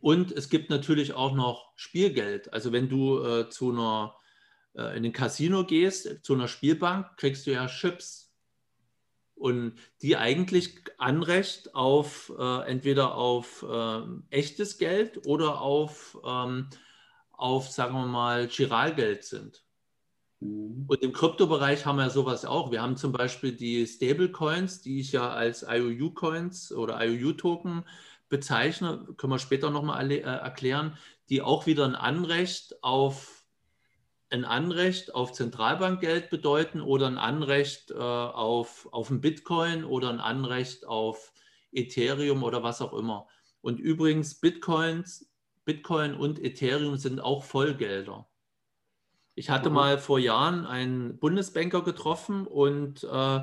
[0.00, 2.52] Und es gibt natürlich auch noch Spielgeld.
[2.52, 4.14] Also wenn du äh, zu einer,
[4.74, 8.25] äh, in ein Casino gehst, zu einer Spielbank, kriegst du ja Chips
[9.36, 16.68] und die eigentlich Anrecht auf äh, entweder auf äh, echtes Geld oder auf, ähm,
[17.30, 19.62] auf, sagen wir mal, Giralgeld sind.
[20.40, 20.84] Mhm.
[20.88, 22.70] Und im Kryptobereich haben wir sowas auch.
[22.70, 27.84] Wir haben zum Beispiel die Stablecoins, die ich ja als IOU-Coins oder IOU-Token
[28.28, 30.96] bezeichne, können wir später nochmal äh, erklären,
[31.28, 33.35] die auch wieder ein Anrecht auf
[34.30, 40.20] ein Anrecht auf Zentralbankgeld bedeuten oder ein Anrecht äh, auf, auf ein Bitcoin oder ein
[40.20, 41.32] Anrecht auf
[41.72, 43.28] Ethereum oder was auch immer.
[43.60, 45.30] Und übrigens, Bitcoins,
[45.64, 48.28] Bitcoin und Ethereum sind auch Vollgelder.
[49.34, 49.74] Ich hatte mhm.
[49.74, 53.40] mal vor Jahren einen Bundesbanker getroffen und äh,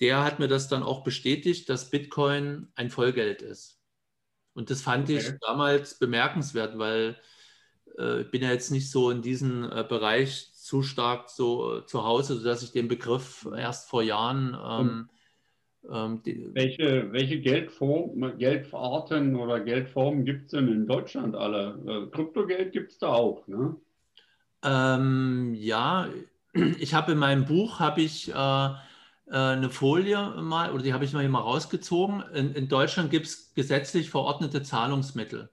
[0.00, 3.80] der hat mir das dann auch bestätigt, dass Bitcoin ein Vollgeld ist.
[4.52, 5.18] Und das fand okay.
[5.18, 7.20] ich damals bemerkenswert, weil
[7.96, 12.04] ich bin ja jetzt nicht so in diesem äh, Bereich zu stark so äh, zu
[12.04, 15.08] Hause, sodass ich den Begriff erst vor Jahren ähm,
[15.90, 16.22] ähm,
[16.54, 21.78] welche, welche Geldform, Geldarten oder Geldformen gibt es denn in Deutschland alle?
[21.86, 23.76] Äh, Kryptogeld gibt es da auch, ne?
[24.62, 26.08] Ähm, ja,
[26.78, 28.72] ich habe in meinem Buch habe ich äh, äh,
[29.26, 32.22] eine Folie mal, oder die habe ich mal hier mal rausgezogen.
[32.32, 35.50] In, in Deutschland gibt es gesetzlich verordnete Zahlungsmittel.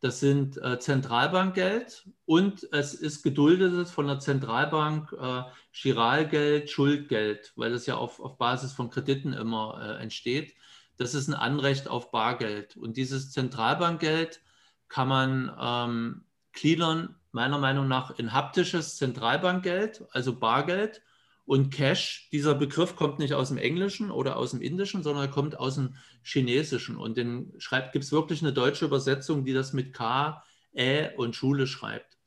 [0.00, 7.72] Das sind äh, Zentralbankgeld und es ist geduldetes von der Zentralbank äh, Giralgeld, Schuldgeld, weil
[7.72, 10.54] das ja auf, auf Basis von Krediten immer äh, entsteht.
[10.98, 12.76] Das ist ein Anrecht auf Bargeld.
[12.76, 14.40] Und dieses Zentralbankgeld
[14.88, 21.02] kann man ähm, gliedern, meiner Meinung nach, in haptisches Zentralbankgeld, also Bargeld,
[21.48, 25.30] und Cash, dieser Begriff kommt nicht aus dem Englischen oder aus dem Indischen, sondern er
[25.30, 26.98] kommt aus dem Chinesischen.
[26.98, 27.54] Und den
[27.90, 30.44] gibt es wirklich eine deutsche Übersetzung, die das mit K,
[30.76, 32.18] Ä und Schule schreibt.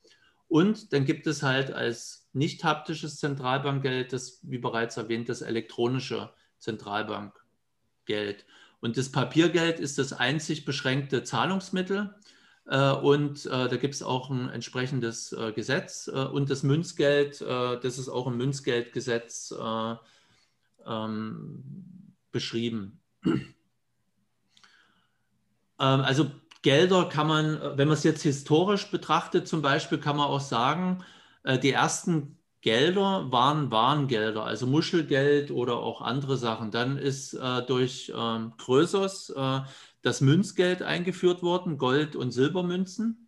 [0.47, 6.33] Und dann gibt es halt als nicht haptisches Zentralbankgeld das, wie bereits erwähnt, das elektronische
[6.57, 8.47] Zentralbankgeld.
[8.79, 12.15] Und das Papiergeld ist das einzig beschränkte Zahlungsmittel
[12.65, 16.07] und äh, da gibt es auch ein entsprechendes äh, Gesetz.
[16.07, 19.53] und das Münzgeld, das ist auch im Münzgeldgesetz
[20.85, 21.63] ähm,
[22.31, 22.99] beschrieben.
[25.79, 26.29] Ähm, also
[26.61, 31.03] Gelder kann man, wenn man es jetzt historisch betrachtet, zum Beispiel, kann man auch sagen,
[31.43, 36.69] die ersten Gelder waren Warengelder, also Muschelgeld oder auch andere Sachen.
[36.69, 39.61] Dann ist äh, durch ähm, Krösus äh,
[40.01, 43.27] das Münzgeld eingeführt worden, Gold- und Silbermünzen.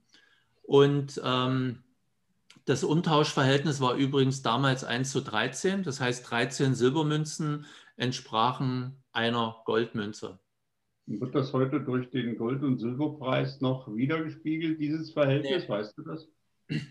[0.64, 1.84] Und ähm,
[2.66, 5.84] das Umtauschverhältnis war übrigens damals 1 zu 13.
[5.84, 7.66] Das heißt, 13 Silbermünzen
[7.98, 10.40] entsprachen einer Goldmünze.
[11.06, 15.64] Wird das heute durch den Gold- und Silberpreis noch wiedergespiegelt, dieses Verhältnis?
[15.64, 15.70] Nee.
[15.70, 16.28] Weißt du das?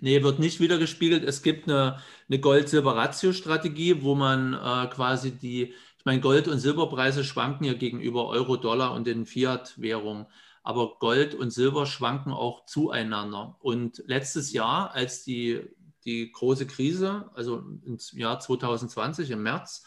[0.03, 1.25] Nee, wird nicht wiedergespiegelt.
[1.25, 7.23] Es gibt eine, eine Gold-Silber-Ratio-Strategie, wo man äh, quasi die ich meine, Gold- und Silberpreise
[7.23, 10.27] schwanken ja gegenüber Euro, Dollar und den Fiat-Währungen.
[10.65, 13.57] Aber Gold und Silber schwanken auch zueinander.
[13.61, 15.61] Und letztes Jahr, als die,
[16.05, 19.85] die große Krise, also im Jahr 2020, im März,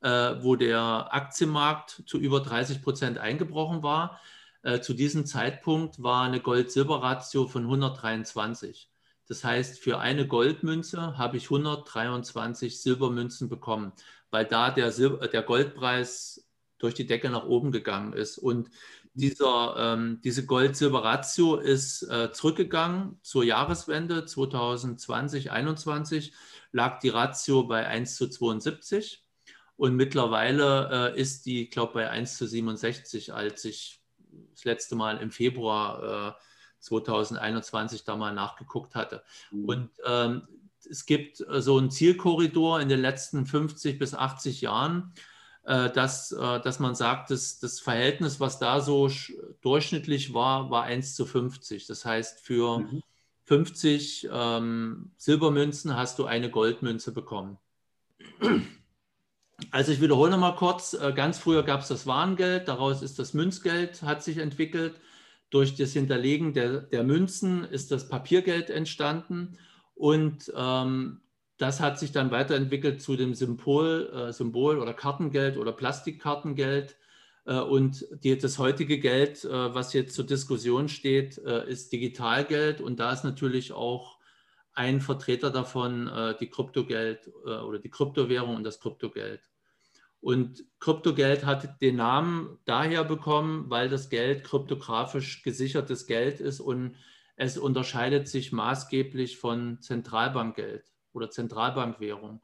[0.00, 4.22] äh, wo der Aktienmarkt zu über 30 Prozent eingebrochen war,
[4.62, 8.90] äh, zu diesem Zeitpunkt war eine Gold-Silber-Ratio von 123.
[9.32, 13.92] Das heißt, für eine Goldmünze habe ich 123 Silbermünzen bekommen
[14.32, 18.38] weil da der, Silber, der Goldpreis durch die Decke nach oben gegangen ist.
[18.38, 18.70] Und
[19.14, 26.32] dieser, ähm, diese Gold-Silber-Ratio ist äh, zurückgegangen zur Jahreswende 2020, 2021
[26.72, 29.22] lag die Ratio bei 1 zu 72
[29.76, 34.00] und mittlerweile äh, ist die, glaube bei 1 zu 67, als ich
[34.54, 36.42] das letzte Mal im Februar äh,
[36.82, 39.22] 2021 da mal nachgeguckt hatte.
[39.50, 39.64] Mhm.
[39.64, 40.42] Und ähm,
[40.88, 45.12] es gibt äh, so einen Zielkorridor in den letzten 50 bis 80 Jahren,
[45.64, 49.10] äh, dass, äh, dass man sagt, dass das Verhältnis, was da so
[49.60, 51.86] durchschnittlich war, war 1 zu 50.
[51.86, 53.02] Das heißt, für mhm.
[53.44, 57.58] 50 ähm, Silbermünzen hast du eine Goldmünze bekommen.
[59.70, 64.02] Also ich wiederhole nochmal kurz, ganz früher gab es das Warengeld, daraus ist das Münzgeld,
[64.02, 65.00] hat sich entwickelt.
[65.52, 69.58] Durch das Hinterlegen der, der Münzen ist das Papiergeld entstanden
[69.94, 71.20] und ähm,
[71.58, 76.96] das hat sich dann weiterentwickelt zu dem Symbol, äh, Symbol oder Kartengeld oder Plastikkartengeld.
[77.44, 82.80] Äh, und die, das heutige Geld, äh, was jetzt zur Diskussion steht, äh, ist Digitalgeld.
[82.80, 84.18] Und da ist natürlich auch
[84.72, 89.51] ein Vertreter davon äh, die Kryptogeld äh, oder die Kryptowährung und das Kryptogeld.
[90.22, 96.94] Und Kryptogeld hat den Namen daher bekommen, weil das Geld kryptografisch gesichertes Geld ist und
[97.34, 102.40] es unterscheidet sich maßgeblich von Zentralbankgeld oder Zentralbankwährung.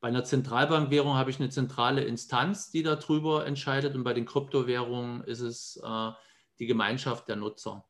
[0.00, 5.24] Bei einer Zentralbankwährung habe ich eine zentrale Instanz, die darüber entscheidet und bei den Kryptowährungen
[5.24, 6.10] ist es äh,
[6.58, 7.86] die Gemeinschaft der Nutzer.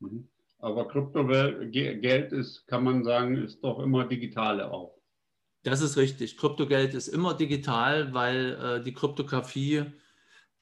[0.00, 0.26] Mhm.
[0.58, 4.93] Aber Kryptogeld ist, kann man sagen, ist doch immer digitale auch.
[5.64, 6.36] Das ist richtig.
[6.36, 9.86] Kryptogeld ist immer digital, weil äh, die Kryptographie,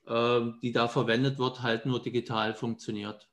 [0.07, 3.29] äh, die da verwendet wird, halt nur digital funktioniert.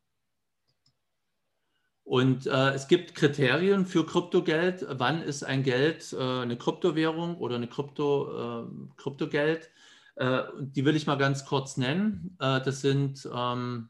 [2.04, 4.84] Und äh, es gibt Kriterien für Kryptogeld.
[4.90, 9.70] Wann ist ein Geld äh, eine Kryptowährung oder eine Krypto, äh, Kryptogeld?
[10.16, 12.36] Äh, die will ich mal ganz kurz nennen.
[12.40, 13.90] Das sind ähm,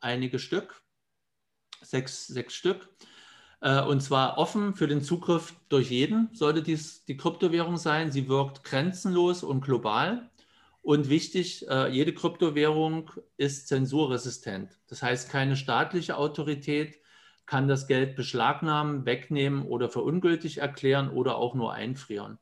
[0.00, 0.82] einige Stück,
[1.80, 2.88] sechs, sechs Stück.
[3.60, 8.10] Äh, und zwar offen für den Zugriff durch jeden sollte dies die Kryptowährung sein.
[8.12, 10.30] Sie wirkt grenzenlos und global.
[10.80, 14.78] Und wichtig, jede Kryptowährung ist zensurresistent.
[14.86, 16.98] Das heißt, keine staatliche Autorität
[17.48, 22.38] kann das Geld beschlagnahmen, wegnehmen oder für ungültig erklären oder auch nur einfrieren.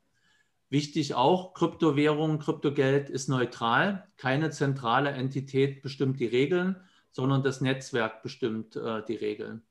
[0.68, 4.08] Wichtig auch, Kryptowährung, Kryptogeld ist neutral.
[4.16, 6.76] Keine zentrale Entität bestimmt die Regeln,
[7.12, 9.62] sondern das Netzwerk bestimmt äh, die Regeln.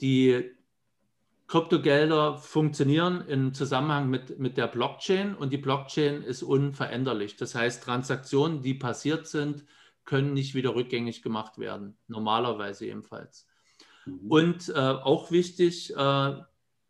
[0.00, 0.52] Die
[1.52, 7.36] Kryptogelder funktionieren im Zusammenhang mit, mit der Blockchain und die Blockchain ist unveränderlich.
[7.36, 9.66] Das heißt, Transaktionen, die passiert sind,
[10.06, 13.46] können nicht wieder rückgängig gemacht werden, normalerweise ebenfalls.
[14.06, 14.30] Mhm.
[14.30, 16.36] Und äh, auch wichtig, äh,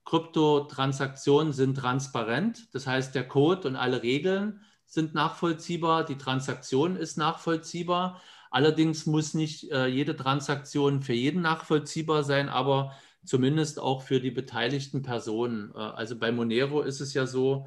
[0.05, 2.73] Kryptotransaktionen sind transparent.
[2.73, 8.23] Das heißt, der Code und alle Regeln sind nachvollziehbar, die Transaktion ist nachvollziehbar.
[8.53, 12.93] Allerdings muss nicht äh, jede Transaktion für jeden nachvollziehbar sein, aber
[13.25, 15.73] zumindest auch für die beteiligten Personen.
[15.75, 17.67] Äh, also bei Monero ist es ja so,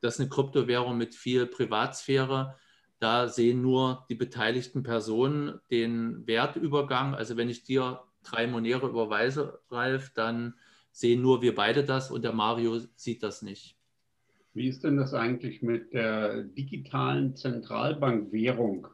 [0.00, 2.56] dass eine Kryptowährung mit viel Privatsphäre,
[2.98, 7.14] da sehen nur die beteiligten Personen den Wertübergang.
[7.14, 10.54] Also wenn ich dir drei Monero überweise, Ralf, dann
[10.92, 13.76] sehen nur wir beide das und der Mario sieht das nicht.
[14.54, 18.88] Wie ist denn das eigentlich mit der digitalen Zentralbankwährung?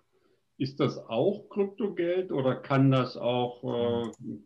[0.58, 4.36] Ist das auch Kryptogeld oder kann das auch äh,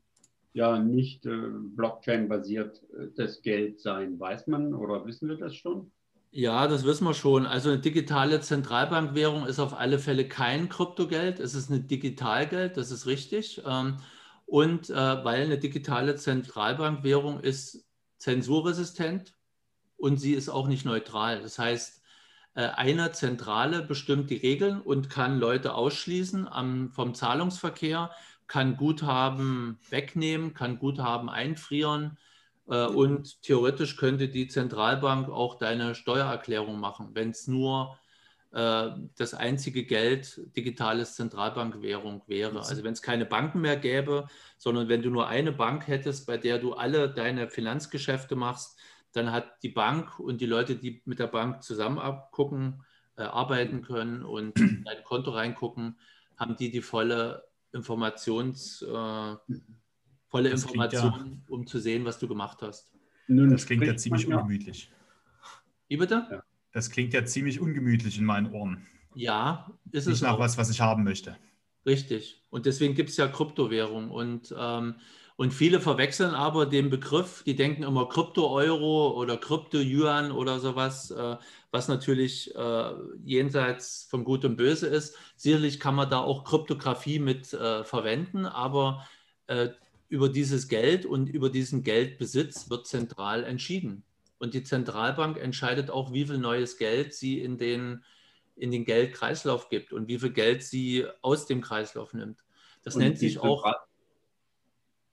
[0.57, 1.37] ja nicht äh,
[1.77, 4.19] Blockchain-basiert äh, das Geld sein?
[4.19, 5.93] Weiß man oder wissen wir das schon?
[6.31, 7.47] Ja, das wissen wir schon.
[7.47, 11.41] Also eine digitale Zentralbankwährung ist auf alle Fälle kein Kryptogeld.
[11.41, 13.63] Es ist ein Digitalgeld, das ist richtig.
[13.67, 13.99] Ähm,
[14.47, 17.87] und äh, weil eine digitale Zentralbankwährung ist
[18.19, 19.35] zensurresistent
[19.97, 21.43] und sie ist auch nicht neutral.
[21.43, 22.03] Das heißt,
[22.55, 26.49] äh, eine Zentrale bestimmt die Regeln und kann Leute ausschließen
[26.93, 28.11] vom Zahlungsverkehr,
[28.49, 32.19] kann Guthaben wegnehmen, kann Guthaben einfrieren
[32.69, 37.99] äh, und theoretisch könnte die Zentralbank auch deine Steuererklärung machen, wenn es nur
[38.53, 42.59] äh, das einzige Geld digitales Zentralbankwährung wäre.
[42.59, 44.29] Also wenn es keine Banken mehr gäbe,
[44.59, 48.79] sondern wenn du nur eine Bank hättest, bei der du alle deine Finanzgeschäfte machst,
[49.13, 52.85] dann hat die Bank und die Leute, die mit der Bank zusammen abgucken,
[53.17, 55.99] äh, arbeiten können und in dein Konto reingucken,
[56.37, 57.45] haben die die volle
[57.77, 59.37] Informations, äh,
[60.29, 62.93] volle das Information, ja, um zu sehen, was du gemacht hast.
[63.29, 64.91] Nun, das klingt ja ziemlich ungemütlich.
[65.89, 66.27] Wie bitte?
[66.31, 66.43] Ja.
[66.73, 68.87] Das klingt ja ziemlich ungemütlich in meinen Ohren.
[69.15, 70.07] Ja, ist Nicht es.
[70.07, 70.39] Nicht nach auch.
[70.41, 71.37] was, was ich haben möchte.
[71.87, 72.43] Richtig.
[72.51, 74.11] Und deswegen gibt es ja Kryptowährung.
[74.11, 74.97] Und, ähm,
[75.37, 81.37] und viele verwechseln aber den Begriff, die denken immer Krypto-Euro oder Krypto-Yuan oder sowas, äh,
[81.71, 85.15] was natürlich äh, jenseits von Gut und Böse ist.
[85.37, 89.07] Sicherlich kann man da auch Kryptographie mit äh, verwenden, aber
[89.47, 89.69] äh,
[90.09, 94.05] über dieses Geld und über diesen Geldbesitz wird zentral entschieden.
[94.39, 98.05] Und die Zentralbank entscheidet auch, wie viel neues Geld sie in den,
[98.55, 102.43] in den Geldkreislauf gibt und wie viel Geld sie aus dem Kreislauf nimmt.
[102.85, 103.65] Das und nennt sich auch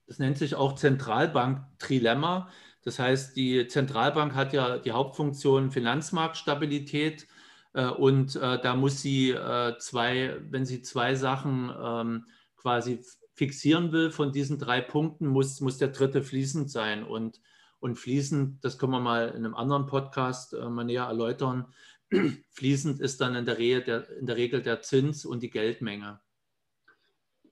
[0.06, 2.48] das nennt sich auch Zentralbank-Trilemma.
[2.82, 7.26] Das heißt, die Zentralbank hat ja die Hauptfunktion Finanzmarktstabilität
[7.72, 13.00] äh, und äh, da muss sie äh, zwei, wenn sie zwei Sachen ähm, quasi
[13.34, 17.04] fixieren will von diesen drei Punkten, muss, muss der dritte fließend sein.
[17.04, 17.40] Und
[17.84, 21.66] und fließend, das können wir mal in einem anderen Podcast äh, mal näher erläutern,
[22.52, 26.18] fließend ist dann in der, Regel der, in der Regel der Zins und die Geldmenge.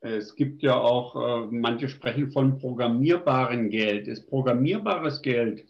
[0.02, 4.08] Es gibt ja auch, äh, manche sprechen von programmierbarem Geld.
[4.08, 5.64] Ist programmierbares Geld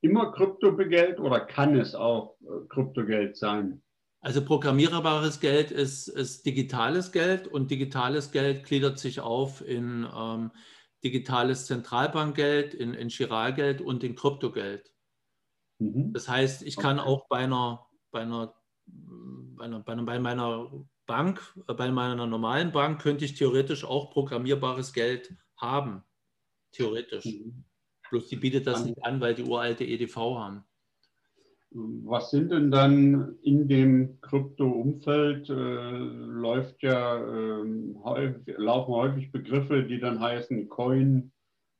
[0.00, 3.82] immer Kryptogeld oder kann es auch äh, Kryptogeld sein?
[4.20, 10.50] Also programmierbares Geld ist, ist digitales Geld und digitales Geld gliedert sich auf in ähm,
[11.04, 14.90] digitales Zentralbankgeld, in, in Giralgeld und in Kryptogeld.
[15.78, 16.12] Mhm.
[16.12, 17.08] Das heißt, ich kann okay.
[17.08, 18.54] auch bei einer, bei einer,
[18.86, 20.72] bei einer, bei einer, bei meiner
[21.06, 26.02] Bank, äh, bei meiner normalen Bank könnte ich theoretisch auch programmierbares Geld haben.
[26.72, 27.24] Theoretisch.
[27.24, 27.64] Mhm.
[28.10, 30.64] Bloß die bietet das nicht an, weil die uralte EDV haben.
[31.70, 39.82] Was sind denn dann in dem Krypto-Umfeld, äh, läuft ja, äh, häufig, laufen häufig Begriffe,
[39.82, 41.32] die dann heißen Coin,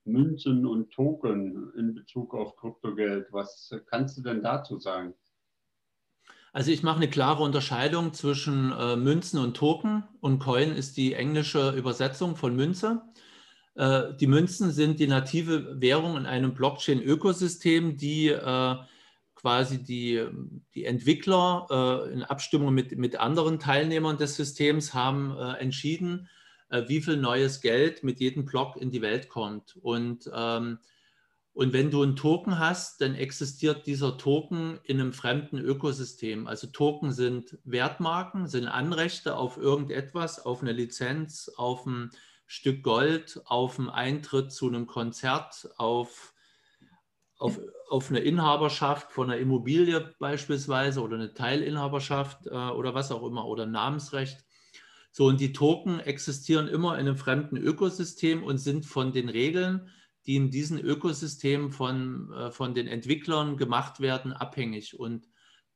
[0.05, 3.33] Münzen und Token in Bezug auf Kryptogeld.
[3.33, 5.15] Was kannst du denn dazu sagen?
[6.57, 11.13] Also ich mache eine klare Unterscheidung zwischen äh, Münzen und Token und Coin ist die
[11.13, 13.03] englische Übersetzung von Münze.
[13.75, 18.77] Äh, die Münzen sind die native Währung in einem Blockchain-Ökosystem, die äh,
[19.35, 20.27] quasi die,
[20.75, 21.67] die Entwickler
[22.09, 26.27] äh, in Abstimmung mit, mit anderen Teilnehmern des Systems haben äh, entschieden,
[26.71, 29.77] äh, wie viel neues Geld mit jedem Block in die Welt kommt.
[29.83, 30.79] Und ähm,
[31.57, 36.47] und wenn du einen Token hast, dann existiert dieser Token in einem fremden Ökosystem.
[36.47, 42.11] Also Token sind Wertmarken, sind Anrechte auf irgendetwas, auf eine Lizenz, auf ein
[42.47, 46.35] Stück Gold, auf einen Eintritt zu einem Konzert, auf,
[47.39, 53.27] auf, auf eine Inhaberschaft von einer Immobilie beispielsweise oder eine Teilinhaberschaft äh, oder was auch
[53.27, 54.45] immer oder Namensrecht.
[55.11, 59.89] So, und die Token existieren immer in einem fremden Ökosystem und sind von den Regeln,
[60.27, 64.99] die in diesen Ökosystemen von, äh, von den Entwicklern gemacht werden, abhängig.
[64.99, 65.29] Und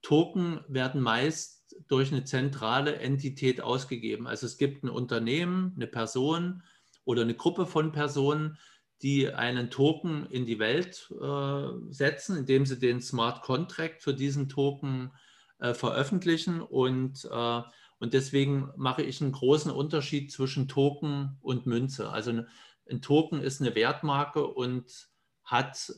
[0.03, 4.27] Token werden meist durch eine zentrale Entität ausgegeben.
[4.27, 6.63] Also es gibt ein Unternehmen, eine Person
[7.05, 8.59] oder eine Gruppe von Personen,
[9.03, 14.49] die einen Token in die Welt äh, setzen, indem sie den Smart Contract für diesen
[14.49, 15.13] Token
[15.59, 16.61] äh, veröffentlichen.
[16.61, 17.63] Und, äh,
[17.99, 22.11] und deswegen mache ich einen großen Unterschied zwischen Token und Münze.
[22.11, 22.49] Also eine,
[22.91, 25.09] ein Token ist eine Wertmarke und
[25.45, 25.93] hat,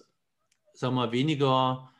[0.72, 1.90] sag mal, weniger,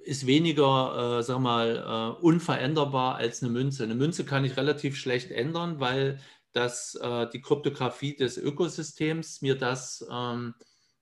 [0.00, 3.84] ist weniger, äh, sag mal, äh, unveränderbar als eine Münze.
[3.84, 6.20] Eine Münze kann ich relativ schlecht ändern, weil
[6.52, 10.54] das, äh, die Kryptographie des Ökosystems mir das ähm,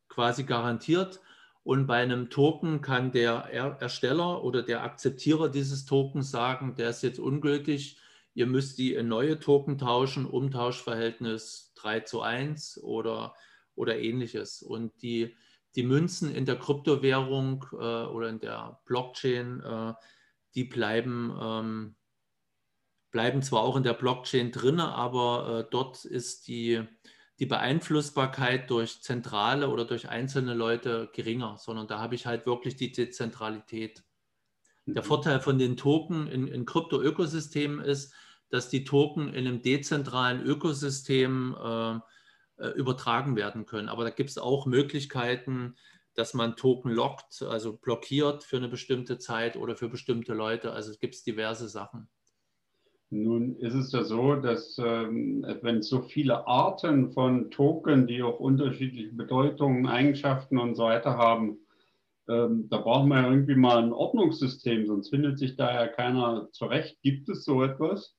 [0.08, 1.20] quasi garantiert.
[1.62, 3.50] Und bei einem Token kann der
[3.80, 7.96] Ersteller oder der Akzeptierer dieses Tokens sagen, der ist jetzt ungültig,
[8.34, 13.34] ihr müsst die in neue Token tauschen, Umtauschverhältnis 3 zu 1 oder,
[13.76, 14.60] oder ähnliches.
[14.60, 15.36] Und die,
[15.76, 19.94] die Münzen in der Kryptowährung äh, oder in der Blockchain, äh,
[20.54, 21.96] die bleiben, ähm,
[23.10, 26.82] bleiben zwar auch in der Blockchain drin, aber äh, dort ist die,
[27.38, 32.74] die Beeinflussbarkeit durch Zentrale oder durch einzelne Leute geringer, sondern da habe ich halt wirklich
[32.76, 34.02] die Dezentralität.
[34.86, 35.06] Der mhm.
[35.06, 38.12] Vorteil von den Token in, in Krypto-Ökosystemen ist,
[38.50, 41.98] dass die Token in einem dezentralen Ökosystem äh,
[42.56, 43.88] äh, übertragen werden können.
[43.88, 45.74] Aber da gibt es auch Möglichkeiten,
[46.14, 50.72] dass man Token lockt, also blockiert für eine bestimmte Zeit oder für bestimmte Leute.
[50.72, 52.08] Also es gibt diverse Sachen.
[53.10, 58.22] Nun ist es ja so, dass ähm, wenn es so viele Arten von Token, die
[58.22, 61.58] auch unterschiedliche Bedeutungen, Eigenschaften und so weiter haben,
[62.28, 66.48] ähm, da braucht man ja irgendwie mal ein Ordnungssystem, sonst findet sich da ja keiner
[66.52, 66.98] zurecht.
[67.02, 68.16] Gibt es so etwas?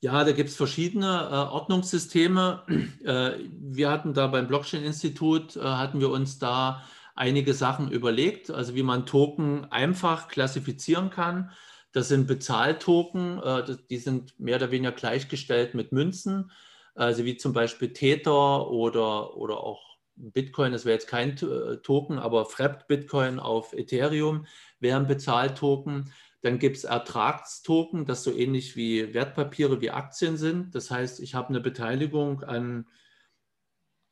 [0.00, 2.64] Ja, da gibt es verschiedene äh, Ordnungssysteme.
[3.04, 6.82] Äh, wir hatten da beim Blockchain-Institut, äh, hatten wir uns da
[7.14, 11.50] einige Sachen überlegt, also wie man Token einfach klassifizieren kann.
[11.92, 16.50] Das sind Bezahltoken, äh, die sind mehr oder weniger gleichgestellt mit Münzen,
[16.94, 22.18] also wie zum Beispiel Tether oder, oder auch Bitcoin, das wäre jetzt kein äh, Token,
[22.18, 24.46] aber Frapped Bitcoin auf Ethereum
[24.80, 26.12] wären Bezahltoken.
[26.48, 30.74] Dann gibt es Ertragstoken, das so ähnlich wie Wertpapiere, wie Aktien sind.
[30.74, 32.88] Das heißt, ich habe eine Beteiligung an,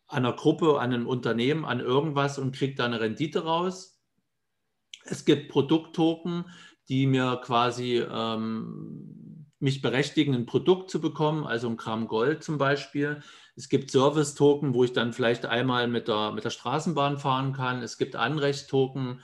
[0.06, 4.02] einer Gruppe, an einem Unternehmen, an irgendwas und kriege da eine Rendite raus.
[5.04, 6.44] Es gibt Produkttoken,
[6.90, 12.58] die mir quasi ähm, mich berechtigen, ein Produkt zu bekommen, also ein Gramm Gold zum
[12.58, 13.22] Beispiel.
[13.54, 17.80] Es gibt Service-Token, wo ich dann vielleicht einmal mit der, mit der Straßenbahn fahren kann.
[17.80, 19.22] Es gibt Anrechtstoken,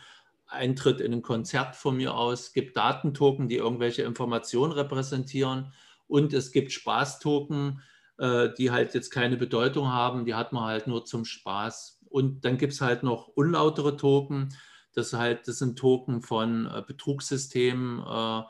[0.53, 2.53] Eintritt in ein Konzert von mir aus.
[2.53, 5.73] Gibt Datentoken, die irgendwelche Informationen repräsentieren.
[6.07, 7.81] Und es gibt Spaßtoken,
[8.19, 10.25] äh, die halt jetzt keine Bedeutung haben.
[10.25, 12.01] Die hat man halt nur zum Spaß.
[12.09, 14.51] Und dann gibt es halt noch unlautere Token.
[14.95, 18.43] Das, halt, das sind Token von äh, Betrugssystemen, äh,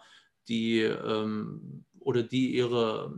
[0.48, 3.14] die ähm, oder die ihre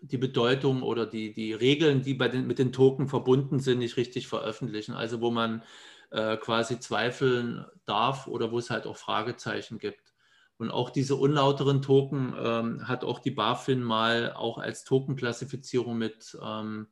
[0.00, 3.96] die Bedeutung oder die, die Regeln, die bei den, mit den Token verbunden sind, nicht
[3.96, 4.94] richtig veröffentlichen.
[4.94, 5.62] Also wo man
[6.10, 10.14] äh, quasi zweifeln darf oder wo es halt auch Fragezeichen gibt.
[10.58, 16.36] Und auch diese unlauteren Token ähm, hat auch die BaFin mal auch als Tokenklassifizierung mit,
[16.42, 16.88] ähm,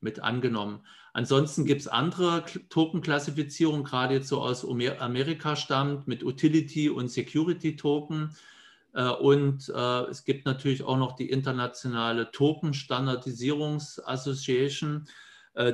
[0.00, 0.84] mit angenommen.
[1.12, 7.74] Ansonsten gibt es andere Tokenklassifizierungen, gerade jetzt so aus Amerika stammt, mit Utility und Security
[7.76, 8.36] Token.
[8.92, 15.06] Äh, und äh, es gibt natürlich auch noch die internationale Token Standardisierungs Association,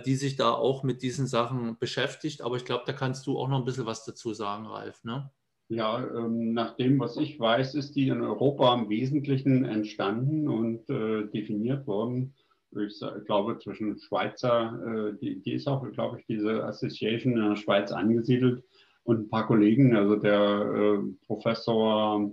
[0.04, 2.42] die sich da auch mit diesen Sachen beschäftigt.
[2.42, 5.04] Aber ich glaube, da kannst du auch noch ein bisschen was dazu sagen, Ralf.
[5.04, 5.30] Ne?
[5.68, 10.88] Ja, ähm, nach dem, was ich weiß, ist die in Europa im Wesentlichen entstanden und
[10.90, 12.34] äh, definiert worden
[12.72, 17.56] ich glaube, zwischen Schweizer, äh, die, die ist auch, glaube ich, diese Association in der
[17.56, 18.64] Schweiz angesiedelt
[19.04, 22.30] und ein paar Kollegen, also der äh, Professor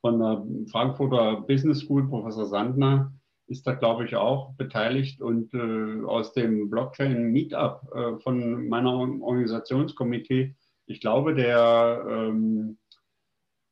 [0.00, 3.12] von der Frankfurter Business School, Professor Sandner,
[3.46, 5.20] ist da, glaube ich, auch beteiligt.
[5.20, 10.54] Und äh, aus dem Blockchain Meetup äh, von meiner Organisationskomitee,
[10.86, 12.78] ich glaube, der ähm,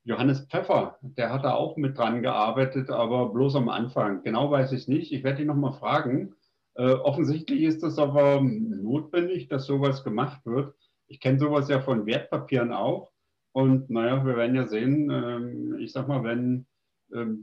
[0.05, 4.23] Johannes Pfeffer, der hat da auch mit dran gearbeitet, aber bloß am Anfang.
[4.23, 5.13] Genau weiß ich nicht.
[5.13, 6.35] Ich werde ihn nochmal fragen.
[6.75, 10.75] Äh, offensichtlich ist es aber notwendig, dass sowas gemacht wird.
[11.07, 13.13] Ich kenne sowas ja von Wertpapieren auch.
[13.53, 16.67] Und naja, wir werden ja sehen, äh, ich sag mal, wenn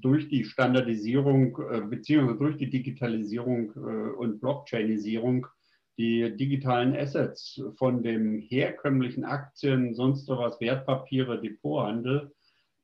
[0.01, 5.47] durch die Standardisierung äh, beziehungsweise durch die Digitalisierung äh, und Blockchainisierung
[5.97, 12.31] die digitalen Assets von dem herkömmlichen Aktien, sonst was, Wertpapiere, Depothandel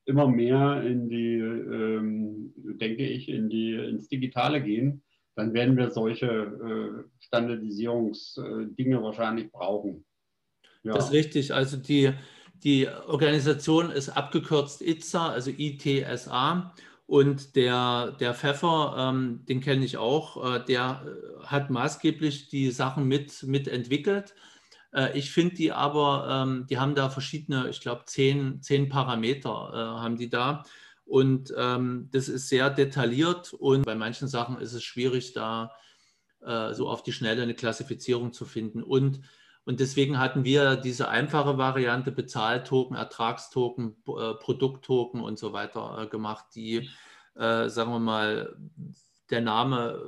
[0.05, 5.03] immer mehr in die, ähm, denke ich, in die, ins Digitale gehen,
[5.35, 10.05] dann werden wir solche äh, Standardisierungsdinge wahrscheinlich brauchen.
[10.83, 10.93] Ja.
[10.93, 11.53] Das ist richtig.
[11.53, 12.11] Also die,
[12.63, 16.73] die Organisation ist abgekürzt ITSA, also ITSA.
[17.05, 21.05] Und der, der Pfeffer, ähm, den kenne ich auch, äh, der
[21.43, 24.33] hat maßgeblich die Sachen mit, mitentwickelt.
[24.93, 29.71] Äh, ich finde die aber, ähm, die haben da verschiedene, ich glaube, zehn, zehn Parameter
[29.73, 30.63] äh, haben die da.
[31.05, 35.71] Und ähm, das ist sehr detailliert und bei manchen Sachen ist es schwierig, da
[36.41, 38.81] äh, so auf die Schnelle eine Klassifizierung zu finden.
[38.81, 39.21] Und,
[39.65, 46.07] und deswegen hatten wir diese einfache Variante Bezahltoken, Ertragstoken, äh, Produkttoken und so weiter äh,
[46.07, 46.89] gemacht, die,
[47.35, 48.57] äh, sagen wir mal,
[49.29, 50.03] der Name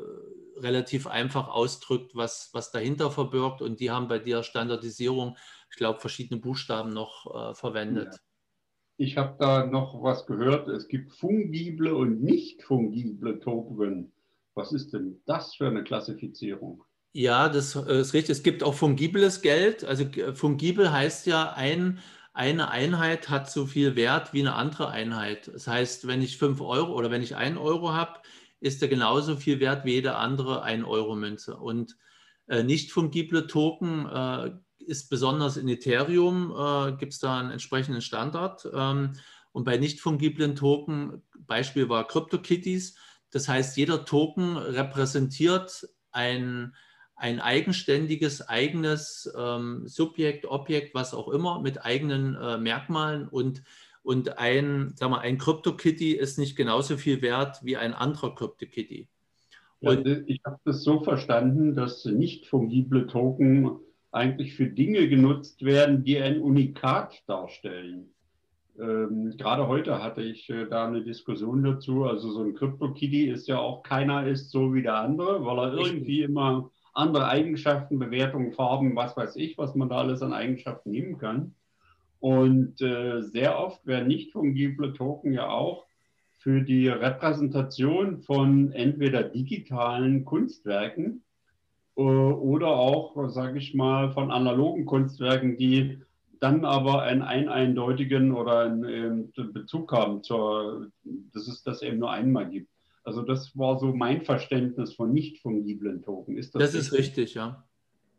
[0.58, 3.62] relativ einfach ausdrückt, was, was dahinter verbirgt.
[3.62, 5.38] Und die haben bei der Standardisierung,
[5.70, 8.14] ich glaube, verschiedene Buchstaben noch äh, verwendet.
[8.14, 8.20] Ja.
[8.97, 10.68] Ich habe da noch was gehört.
[10.70, 14.14] Es gibt fungible und nicht fungible Token.
[14.53, 16.84] Was ist denn das für eine Klassifizierung?
[17.18, 18.32] Ja, das äh, ist richtig.
[18.32, 19.86] Es gibt auch fungibles Geld.
[19.86, 21.99] Also äh, fungibel heißt ja, ein,
[22.34, 25.47] eine Einheit hat so viel Wert wie eine andere Einheit.
[25.53, 28.20] Das heißt, wenn ich 5 Euro oder wenn ich 1 Euro habe,
[28.59, 31.55] ist er genauso viel wert wie jede andere 1-Euro-Münze.
[31.55, 31.95] Und
[32.47, 38.01] äh, nicht fungible Token äh, ist besonders in Ethereum, äh, gibt es da einen entsprechenden
[38.01, 38.68] Standard.
[38.74, 39.13] Ähm,
[39.53, 42.97] und bei nicht fungiblen Token, Beispiel war CryptoKitties,
[43.32, 46.76] das heißt, jeder Token repräsentiert ein,
[47.16, 53.63] ein eigenständiges, eigenes ähm, Subjekt, Objekt, was auch immer, mit eigenen äh, Merkmalen und
[54.03, 59.07] und ein, sag mal, ein CryptoKitty ist nicht genauso viel wert wie ein anderer CryptoKitty.
[59.82, 59.93] Ja,
[60.28, 63.80] ich habe das so verstanden, dass nicht fungible Token
[64.11, 68.13] eigentlich für Dinge genutzt werden, die ein Unikat darstellen.
[68.80, 72.03] Ähm, gerade heute hatte ich äh, da eine Diskussion dazu.
[72.03, 75.74] Also so ein CryptoKitty ist ja auch keiner ist so wie der andere, weil er
[75.74, 80.91] irgendwie immer andere Eigenschaften, Bewertungen, Farben, was weiß ich, was man da alles an Eigenschaften
[80.91, 81.54] nehmen kann.
[82.20, 85.86] Und äh, sehr oft werden nicht fungible Token ja auch
[86.39, 91.24] für die Repräsentation von entweder digitalen Kunstwerken
[91.98, 96.00] äh, oder auch, sage ich mal, von analogen Kunstwerken, die
[96.39, 102.00] dann aber einen, einen eindeutigen oder einen äh, Bezug haben zur, dass es das eben
[102.00, 102.70] nur einmal gibt.
[103.06, 106.38] Also das war so mein Verständnis von nicht fungiblen Token.
[106.38, 107.64] Ist das, das ist richtig, ja.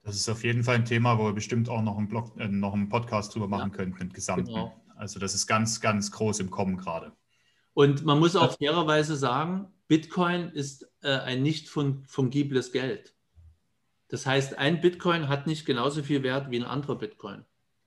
[0.05, 2.47] Das ist auf jeden Fall ein Thema, wo wir bestimmt auch noch einen, Blog, äh,
[2.47, 4.47] noch einen Podcast drüber machen ja, könnten, im Gesamten.
[4.47, 4.80] Genau.
[4.95, 7.12] Also das ist ganz, ganz groß im Kommen gerade.
[7.74, 13.14] Und man muss auch fairerweise sagen, Bitcoin ist äh, ein nicht fungibles Geld.
[14.09, 17.45] Das heißt, ein Bitcoin hat nicht genauso viel Wert wie ein anderer Bitcoin.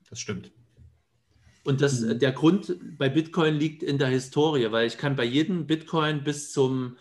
[0.08, 0.52] Das stimmt.
[1.64, 2.18] Und das, mhm.
[2.18, 6.52] der Grund bei Bitcoin liegt in der Historie, weil ich kann bei jedem Bitcoin bis
[6.52, 6.96] zum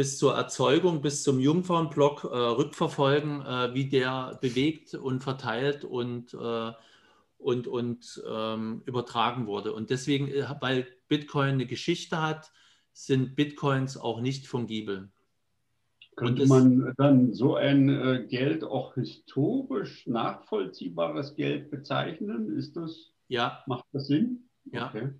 [0.00, 6.32] bis zur Erzeugung, bis zum Jungfernblock äh, rückverfolgen, äh, wie der bewegt und verteilt und,
[6.32, 6.72] äh,
[7.36, 9.74] und, und ähm, übertragen wurde.
[9.74, 12.50] Und deswegen, äh, weil Bitcoin eine Geschichte hat,
[12.92, 15.10] sind Bitcoins auch nicht fungibel.
[16.16, 22.56] Könnte man dann so ein äh, Geld auch historisch nachvollziehbares Geld bezeichnen?
[22.56, 23.62] Ist das, ja.
[23.66, 24.48] macht das Sinn?
[24.72, 24.88] Ja.
[24.88, 25.10] Okay.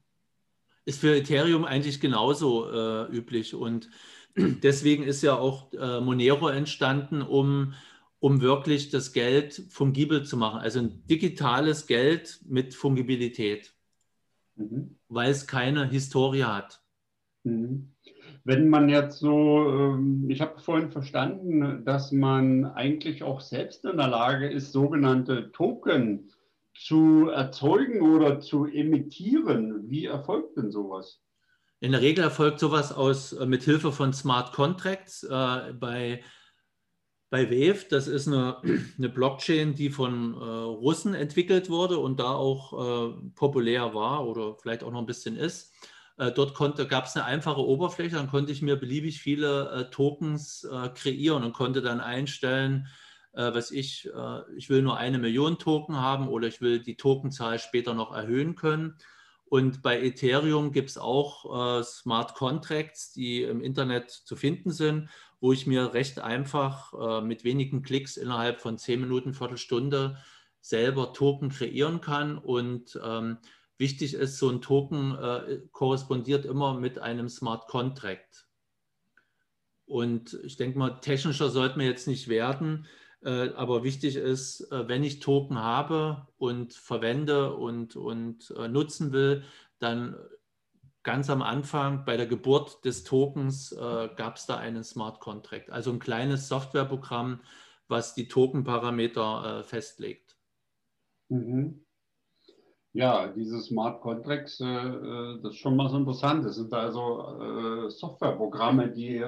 [0.84, 3.54] Ist für Ethereum eigentlich genauso äh, üblich.
[3.54, 3.88] Und
[4.62, 7.74] Deswegen ist ja auch äh, Monero entstanden, um,
[8.18, 10.60] um wirklich das Geld fungibel zu machen.
[10.60, 13.74] Also ein digitales Geld mit Fungibilität,
[14.56, 14.96] mhm.
[15.08, 16.82] weil es keine Historie hat.
[17.44, 17.92] Mhm.
[18.44, 23.98] Wenn man jetzt so, ähm, ich habe vorhin verstanden, dass man eigentlich auch selbst in
[23.98, 26.30] der Lage ist, sogenannte Token
[26.74, 29.90] zu erzeugen oder zu emittieren.
[29.90, 31.20] Wie erfolgt denn sowas?
[31.80, 35.22] In der Regel erfolgt sowas aus, äh, mit Hilfe von Smart Contracts.
[35.22, 36.22] Äh, bei,
[37.30, 38.60] Bei Wave, das ist eine,
[38.98, 44.56] eine Blockchain, die von äh, Russen entwickelt wurde und da auch äh, populär war oder
[44.56, 45.72] vielleicht auch noch ein bisschen ist.
[46.18, 50.64] Äh, dort gab es eine einfache Oberfläche, dann konnte ich mir beliebig viele äh, Tokens
[50.64, 52.88] äh, kreieren und konnte dann einstellen,
[53.32, 54.10] äh, was ich,
[54.56, 58.54] ich will nur eine Million Token haben oder ich will die Tokenzahl später noch erhöhen
[58.54, 58.96] können.
[59.44, 65.08] Und bei Ethereum gibt es auch Smart Contracts, die im Internet zu finden sind
[65.40, 70.18] wo ich mir recht einfach äh, mit wenigen Klicks innerhalb von zehn Minuten, Viertelstunde
[70.60, 72.36] selber Token kreieren kann.
[72.36, 73.38] Und ähm,
[73.78, 78.46] wichtig ist, so ein Token äh, korrespondiert immer mit einem Smart Contract.
[79.86, 82.86] Und ich denke mal, technischer sollten wir jetzt nicht werden.
[83.22, 89.12] Äh, aber wichtig ist, äh, wenn ich Token habe und verwende und, und äh, nutzen
[89.12, 89.44] will,
[89.78, 90.16] dann
[91.02, 95.90] ganz am Anfang bei der Geburt des Tokens gab es da einen Smart Contract, also
[95.90, 97.40] ein kleines Softwareprogramm,
[97.88, 100.36] was die Token-Parameter festlegt.
[101.30, 101.86] Mhm.
[102.92, 106.44] Ja, diese Smart Contracts, das ist schon mal so interessant.
[106.44, 109.24] Das sind also Softwareprogramme, die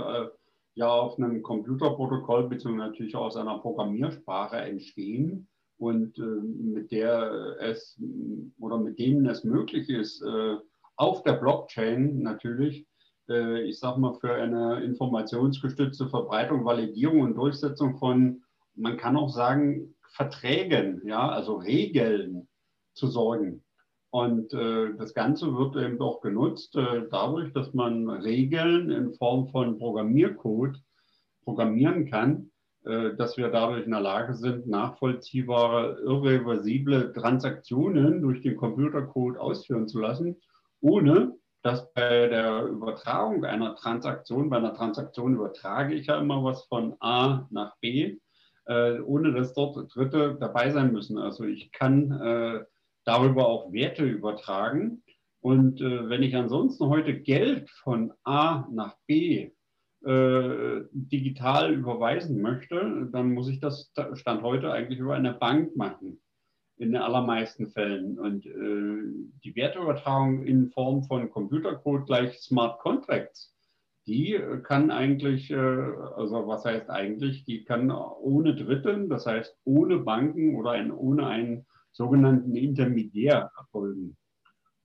[0.75, 2.77] ja auf einem Computerprotokoll bzw.
[2.77, 5.49] natürlich aus einer Programmiersprache entstehen
[5.79, 8.01] und mit der es
[8.61, 10.25] oder mit denen es möglich ist,
[10.97, 12.87] auf der Blockchain natürlich,
[13.29, 18.43] äh, ich sage mal, für eine informationsgestützte Verbreitung, Validierung und Durchsetzung von,
[18.75, 22.49] man kann auch sagen, Verträgen, ja, also Regeln
[22.95, 23.65] zu sorgen.
[24.13, 29.49] Und äh, das Ganze wird eben auch genutzt äh, dadurch, dass man Regeln in Form
[29.49, 30.77] von Programmiercode
[31.45, 32.51] programmieren kann,
[32.85, 39.89] äh, dass wir dadurch in der Lage sind, nachvollziehbare, irreversible Transaktionen durch den Computercode ausführen
[39.89, 40.37] zu lassen
[40.83, 46.65] ohne dass bei der Übertragung einer Transaktion, bei einer Transaktion übertrage ich ja immer was
[46.65, 48.19] von A nach B,
[48.67, 51.19] äh, ohne dass dort Dritte dabei sein müssen.
[51.19, 52.65] Also ich kann äh,
[53.05, 55.03] darüber auch Werte übertragen.
[55.41, 59.51] Und äh, wenn ich ansonsten heute Geld von A nach B
[60.05, 66.21] äh, digital überweisen möchte, dann muss ich das Stand heute eigentlich über eine Bank machen
[66.77, 68.19] in den allermeisten Fällen.
[68.19, 73.55] Und äh, die Werteübertragung in Form von Computercode gleich Smart Contracts,
[74.07, 79.99] die kann eigentlich, äh, also was heißt eigentlich, die kann ohne Dritten, das heißt ohne
[79.99, 84.17] Banken oder ein, ohne einen sogenannten Intermediär erfolgen.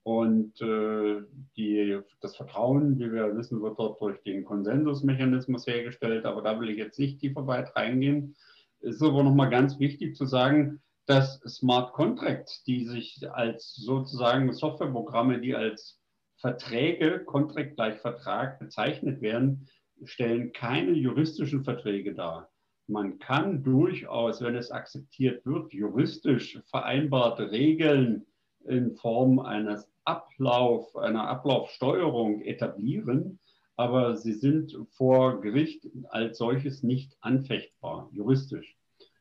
[0.03, 1.21] Und äh,
[1.57, 6.69] die, das Vertrauen, wie wir wissen, wird dort durch den Konsensusmechanismus hergestellt, aber da will
[6.69, 8.35] ich jetzt nicht tiefer weit reingehen.
[8.79, 14.51] Es ist aber nochmal ganz wichtig zu sagen, dass Smart Contracts, die sich als sozusagen
[14.53, 15.99] Softwareprogramme, die als
[16.37, 19.67] Verträge, Contract gleich Vertrag bezeichnet werden,
[20.03, 22.49] stellen keine juristischen Verträge dar.
[22.87, 28.25] Man kann durchaus, wenn es akzeptiert wird, juristisch vereinbarte Regeln
[28.65, 33.39] in Form eines Ablauf, einer Ablaufsteuerung etablieren,
[33.75, 38.77] aber sie sind vor Gericht als solches nicht anfechtbar, juristisch.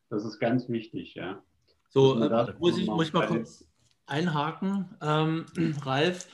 [0.08, 1.42] Das ist ganz wichtig, ja.
[1.88, 3.64] So, äh, muss, ich, muss ich mal kurz
[4.06, 5.46] einhaken, ähm,
[5.84, 6.28] Ralf.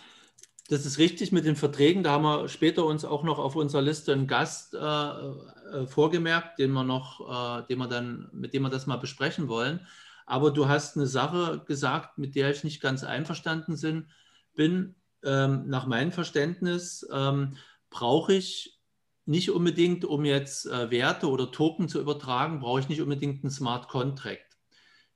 [0.69, 2.03] Das ist richtig mit den Verträgen.
[2.03, 6.59] Da haben wir später uns auch noch auf unserer Liste einen Gast äh, äh, vorgemerkt,
[6.59, 9.87] den wir noch, äh, den wir dann, mit dem wir das mal besprechen wollen.
[10.25, 14.07] Aber du hast eine Sache gesagt, mit der ich nicht ganz einverstanden
[14.55, 14.95] bin.
[15.25, 17.57] Ähm, nach meinem Verständnis ähm,
[17.91, 18.81] brauche ich
[19.25, 23.51] nicht unbedingt, um jetzt äh, Werte oder Token zu übertragen, brauche ich nicht unbedingt einen
[23.51, 24.57] Smart Contract.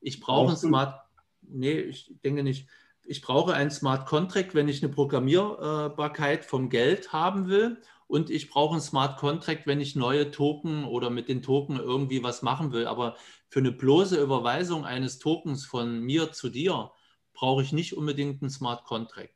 [0.00, 1.00] Ich brauche ein Smart,
[1.42, 2.68] nee, ich denke nicht.
[3.06, 7.78] Ich brauche ein Smart Contract, wenn ich eine Programmierbarkeit vom Geld haben will.
[8.08, 12.22] Und ich brauche ein Smart Contract, wenn ich neue Token oder mit den Token irgendwie
[12.22, 12.86] was machen will.
[12.86, 13.16] Aber
[13.48, 16.90] für eine bloße Überweisung eines Tokens von mir zu dir
[17.32, 19.30] brauche ich nicht unbedingt ein Smart Contract.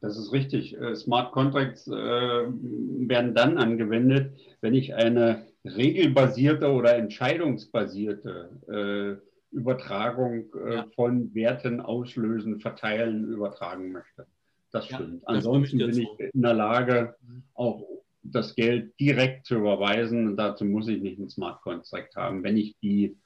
[0.00, 0.78] Das ist richtig.
[0.78, 10.46] Äh, Smart Contracts äh, werden dann angewendet, wenn ich eine regelbasierte oder entscheidungsbasierte äh, Übertragung
[10.54, 10.86] äh, ja.
[10.94, 14.26] von Werten auslösen, verteilen, übertragen möchte.
[14.70, 15.22] Das stimmt.
[15.22, 17.44] Ja, das Ansonsten bin ich in der Lage, mhm.
[17.54, 17.82] auch
[18.22, 20.36] das Geld direkt zu überweisen.
[20.36, 22.42] dazu muss ich nicht ein Smart Contract haben.
[22.42, 23.16] Wenn ich die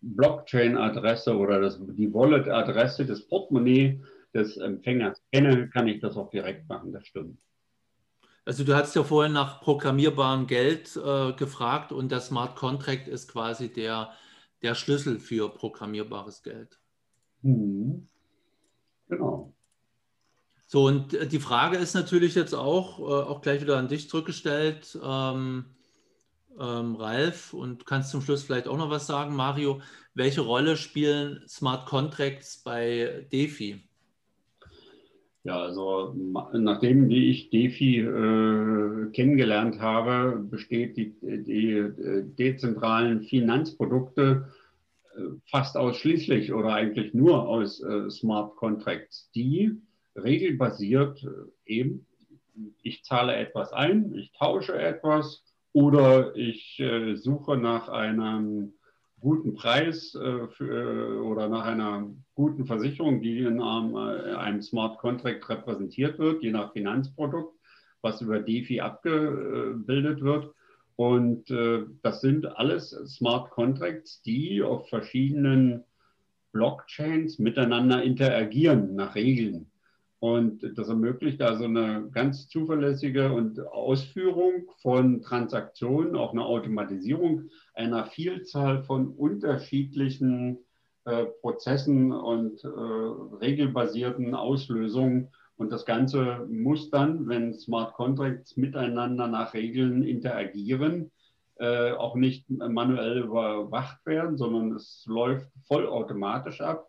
[0.00, 4.00] Blockchain-Adresse oder das, die Wallet-Adresse des Portemonnaie
[4.32, 6.92] des Empfängers kenne, kann ich das auch direkt machen.
[6.92, 7.38] Das stimmt.
[8.44, 13.30] Also du hast ja vorhin nach programmierbarem Geld äh, gefragt und der Smart Contract ist
[13.30, 14.12] quasi der
[14.66, 16.78] der Schlüssel für programmierbares Geld.
[17.42, 18.08] Mhm.
[19.08, 19.54] Genau.
[20.66, 24.10] So, und äh, die Frage ist natürlich jetzt auch, äh, auch gleich wieder an dich
[24.10, 24.98] zurückgestellt.
[25.00, 25.66] Ähm,
[26.58, 29.80] ähm, Ralf, und kannst zum Schluss vielleicht auch noch was sagen, Mario.
[30.14, 33.85] Welche Rolle spielen Smart Contracts bei DeFi?
[35.46, 36.12] Ja, also
[36.54, 44.48] nachdem wie ich DeFi äh, kennengelernt habe, besteht die, die äh, dezentralen Finanzprodukte
[45.14, 49.70] äh, fast ausschließlich oder eigentlich nur aus äh, Smart Contracts, die
[50.16, 52.06] regelbasiert äh, eben,
[52.82, 58.72] ich zahle etwas ein, ich tausche etwas oder ich äh, suche nach einem
[59.26, 64.98] guten Preis äh, für, oder nach einer guten Versicherung, die in einem, äh, einem, Smart
[64.98, 67.52] Contract repräsentiert wird, je nach Finanzprodukt,
[68.02, 70.54] was über DeFi abgebildet wird.
[70.94, 75.82] Und äh, das sind alles Smart Contracts, die auf verschiedenen
[76.52, 79.72] Blockchains miteinander interagieren nach Regeln.
[80.18, 88.06] Und das ermöglicht also eine ganz zuverlässige und Ausführung von Transaktionen, auch eine Automatisierung einer
[88.06, 90.58] Vielzahl von unterschiedlichen
[91.04, 95.28] äh, Prozessen und äh, regelbasierten Auslösungen.
[95.56, 101.12] Und das Ganze muss dann, wenn Smart Contracts miteinander nach Regeln interagieren,
[101.58, 106.88] äh, auch nicht manuell überwacht werden, sondern es läuft vollautomatisch ab.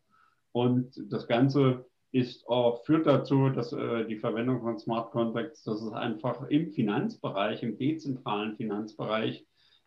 [0.51, 1.86] Und das Ganze
[2.18, 6.72] ist auch, führt dazu, dass äh, die Verwendung von Smart Contracts, dass es einfach im
[6.72, 9.45] Finanzbereich, im dezentralen Finanzbereich,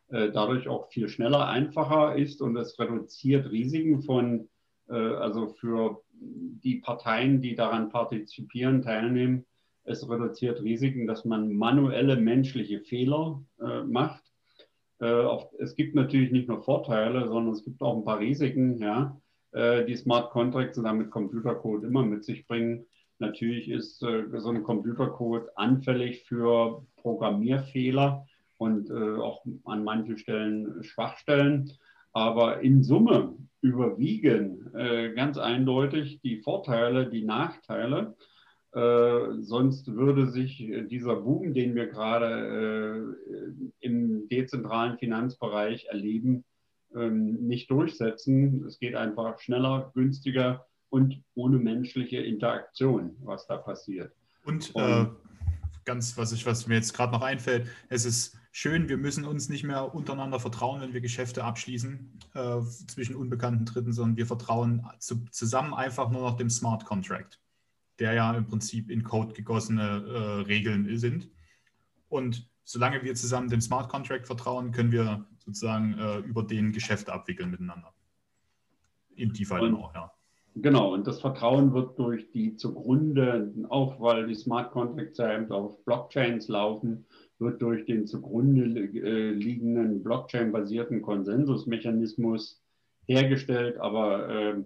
[0.08, 4.48] äh, dadurch auch viel schneller, einfacher ist und es reduziert Risiken von,
[4.88, 9.44] äh, also für die Parteien, die daran partizipieren, teilnehmen.
[9.82, 14.22] Es reduziert Risiken, dass man manuelle menschliche Fehler äh, macht.
[15.00, 18.78] Äh, auch, es gibt natürlich nicht nur Vorteile, sondern es gibt auch ein paar Risiken.
[18.78, 19.20] Ja
[19.52, 22.86] äh, die Smart Contracts und damit Computercode immer mit sich bringen.
[23.18, 28.26] Natürlich ist äh, so ein Computercode anfällig für Programmierfehler
[28.58, 31.72] und äh, auch an manchen Stellen Schwachstellen.
[32.12, 38.16] Aber in Summe überwiegen äh, ganz eindeutig die Vorteile, die Nachteile.
[38.72, 46.44] Äh, sonst würde sich dieser Boom, den wir gerade äh, im dezentralen Finanzbereich erleben,
[46.94, 48.64] ähm, nicht durchsetzen.
[48.66, 54.12] Es geht einfach schneller, günstiger und ohne menschliche Interaktion, was da passiert.
[54.44, 55.06] Und, und äh,
[55.84, 59.48] ganz, was, ich, was mir jetzt gerade noch einfällt, es ist schön, wir müssen uns
[59.48, 64.86] nicht mehr untereinander vertrauen, wenn wir Geschäfte abschließen äh, zwischen unbekannten Dritten, sondern wir vertrauen
[64.98, 67.40] zu, zusammen einfach nur noch dem Smart Contract,
[67.98, 71.28] der ja im Prinzip in Code gegossene äh, Regeln sind.
[72.08, 77.12] Und solange wir zusammen dem Smart Contract vertrauen, können wir sozusagen äh, über den Geschäfte
[77.12, 77.92] abwickeln miteinander.
[79.16, 80.12] In DeFi dann auch, ja.
[80.56, 85.50] Genau, und das Vertrauen wird durch die zugrunde, auch weil die Smart Contracts ja eben
[85.52, 87.06] auf Blockchains laufen,
[87.38, 92.60] wird durch den zugrunde äh, liegenden Blockchain-basierten Konsensusmechanismus
[93.06, 93.78] hergestellt.
[93.78, 94.64] Aber äh,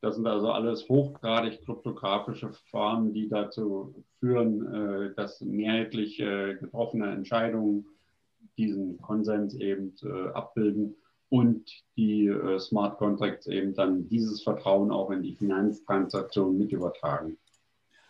[0.00, 7.10] das sind also alles hochgradig kryptografische Verfahren, die dazu führen, äh, dass mehrheitlich äh, getroffene
[7.10, 7.86] Entscheidungen
[8.56, 10.96] diesen Konsens eben äh, abbilden
[11.28, 17.38] und die äh, Smart Contracts eben dann dieses Vertrauen auch in die Finanztransaktionen mit übertragen.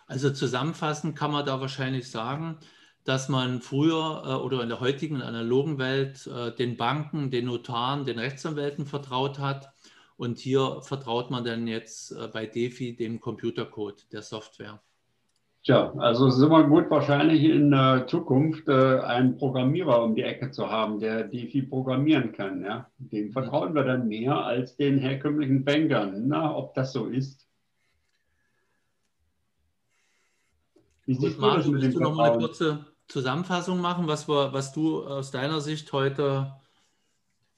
[0.07, 2.59] Also zusammenfassend kann man da wahrscheinlich sagen,
[3.03, 8.05] dass man früher äh, oder in der heutigen analogen Welt äh, den Banken, den Notaren,
[8.05, 9.71] den Rechtsanwälten vertraut hat.
[10.17, 14.81] Und hier vertraut man dann jetzt äh, bei DeFi dem Computercode der Software.
[15.65, 20.21] Tja, also es ist immer gut, wahrscheinlich in äh, Zukunft äh, einen Programmierer um die
[20.21, 22.63] Ecke zu haben, der DeFi programmieren kann.
[22.63, 22.91] Ja?
[22.99, 26.27] Dem vertrauen wir dann mehr als den herkömmlichen Bankern.
[26.27, 27.47] Na, ob das so ist?
[31.07, 35.03] Wie das mit dem du noch mal eine kurze Zusammenfassung machen, was, wir, was du
[35.03, 36.53] aus deiner Sicht heute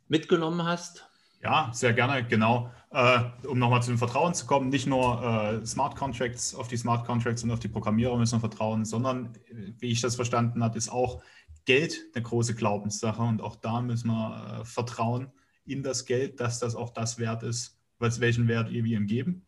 [0.08, 1.10] mitgenommen hast?
[1.48, 2.70] Ja, sehr gerne, genau.
[2.92, 6.76] Äh, um nochmal zu dem Vertrauen zu kommen, nicht nur äh, Smart Contracts, auf die
[6.76, 10.62] Smart Contracts und auf die Programmierer müssen wir vertrauen, sondern, äh, wie ich das verstanden
[10.62, 11.24] habe, ist auch
[11.64, 15.32] Geld eine große Glaubenssache und auch da müssen wir äh, vertrauen
[15.64, 19.46] in das Geld, dass das auch das wert ist, was, welchen Wert wir ihm geben.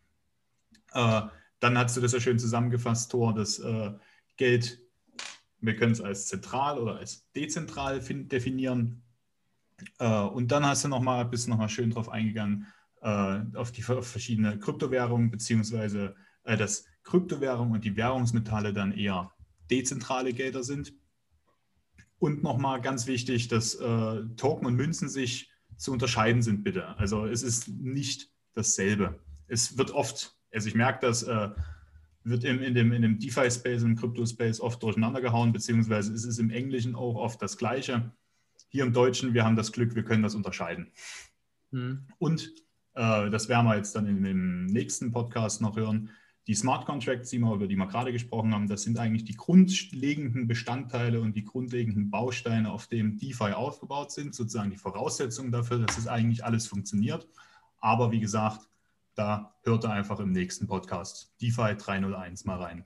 [0.93, 1.23] Äh,
[1.59, 3.91] dann hast du das ja schön zusammengefasst, Thor, das äh,
[4.37, 4.79] Geld,
[5.59, 9.03] wir können es als zentral oder als dezentral definieren.
[9.99, 12.67] Und dann hast du noch mal, bist noch mal schön drauf eingegangen,
[13.01, 19.31] äh, auf die auf verschiedene Kryptowährungen, beziehungsweise äh, dass Kryptowährungen und die Währungsmetalle dann eher
[19.69, 20.93] dezentrale Gelder sind.
[22.17, 26.97] Und nochmal ganz wichtig, dass äh, Token und Münzen sich zu unterscheiden sind, bitte.
[26.97, 29.19] Also es ist nicht dasselbe.
[29.47, 31.49] Es wird oft, also ich merke das, äh,
[32.23, 36.39] wird im, in dem, in dem DeFi-Space, im Crypto-Space oft durcheinander gehauen, beziehungsweise es ist
[36.39, 38.11] im Englischen auch oft das Gleiche.
[38.69, 40.91] Hier im Deutschen, wir haben das Glück, wir können das unterscheiden.
[41.71, 42.07] Mhm.
[42.17, 42.53] Und
[42.93, 46.09] äh, das werden wir jetzt dann in dem nächsten Podcast noch hören.
[46.47, 49.35] Die Smart Contracts, die wir, über die wir gerade gesprochen haben, das sind eigentlich die
[49.35, 55.79] grundlegenden Bestandteile und die grundlegenden Bausteine, auf denen DeFi aufgebaut sind, sozusagen die Voraussetzungen dafür,
[55.79, 57.27] dass es eigentlich alles funktioniert.
[57.77, 58.67] Aber wie gesagt,
[59.13, 62.85] da hört ihr einfach im nächsten Podcast DeFi 301 mal rein.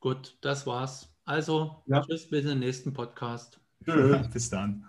[0.00, 1.12] Gut, das war's.
[1.24, 2.02] Also, ja.
[2.02, 3.60] tschüss, bis zum nächsten Podcast.
[3.84, 4.28] Tschüss.
[4.32, 4.84] Bis dann.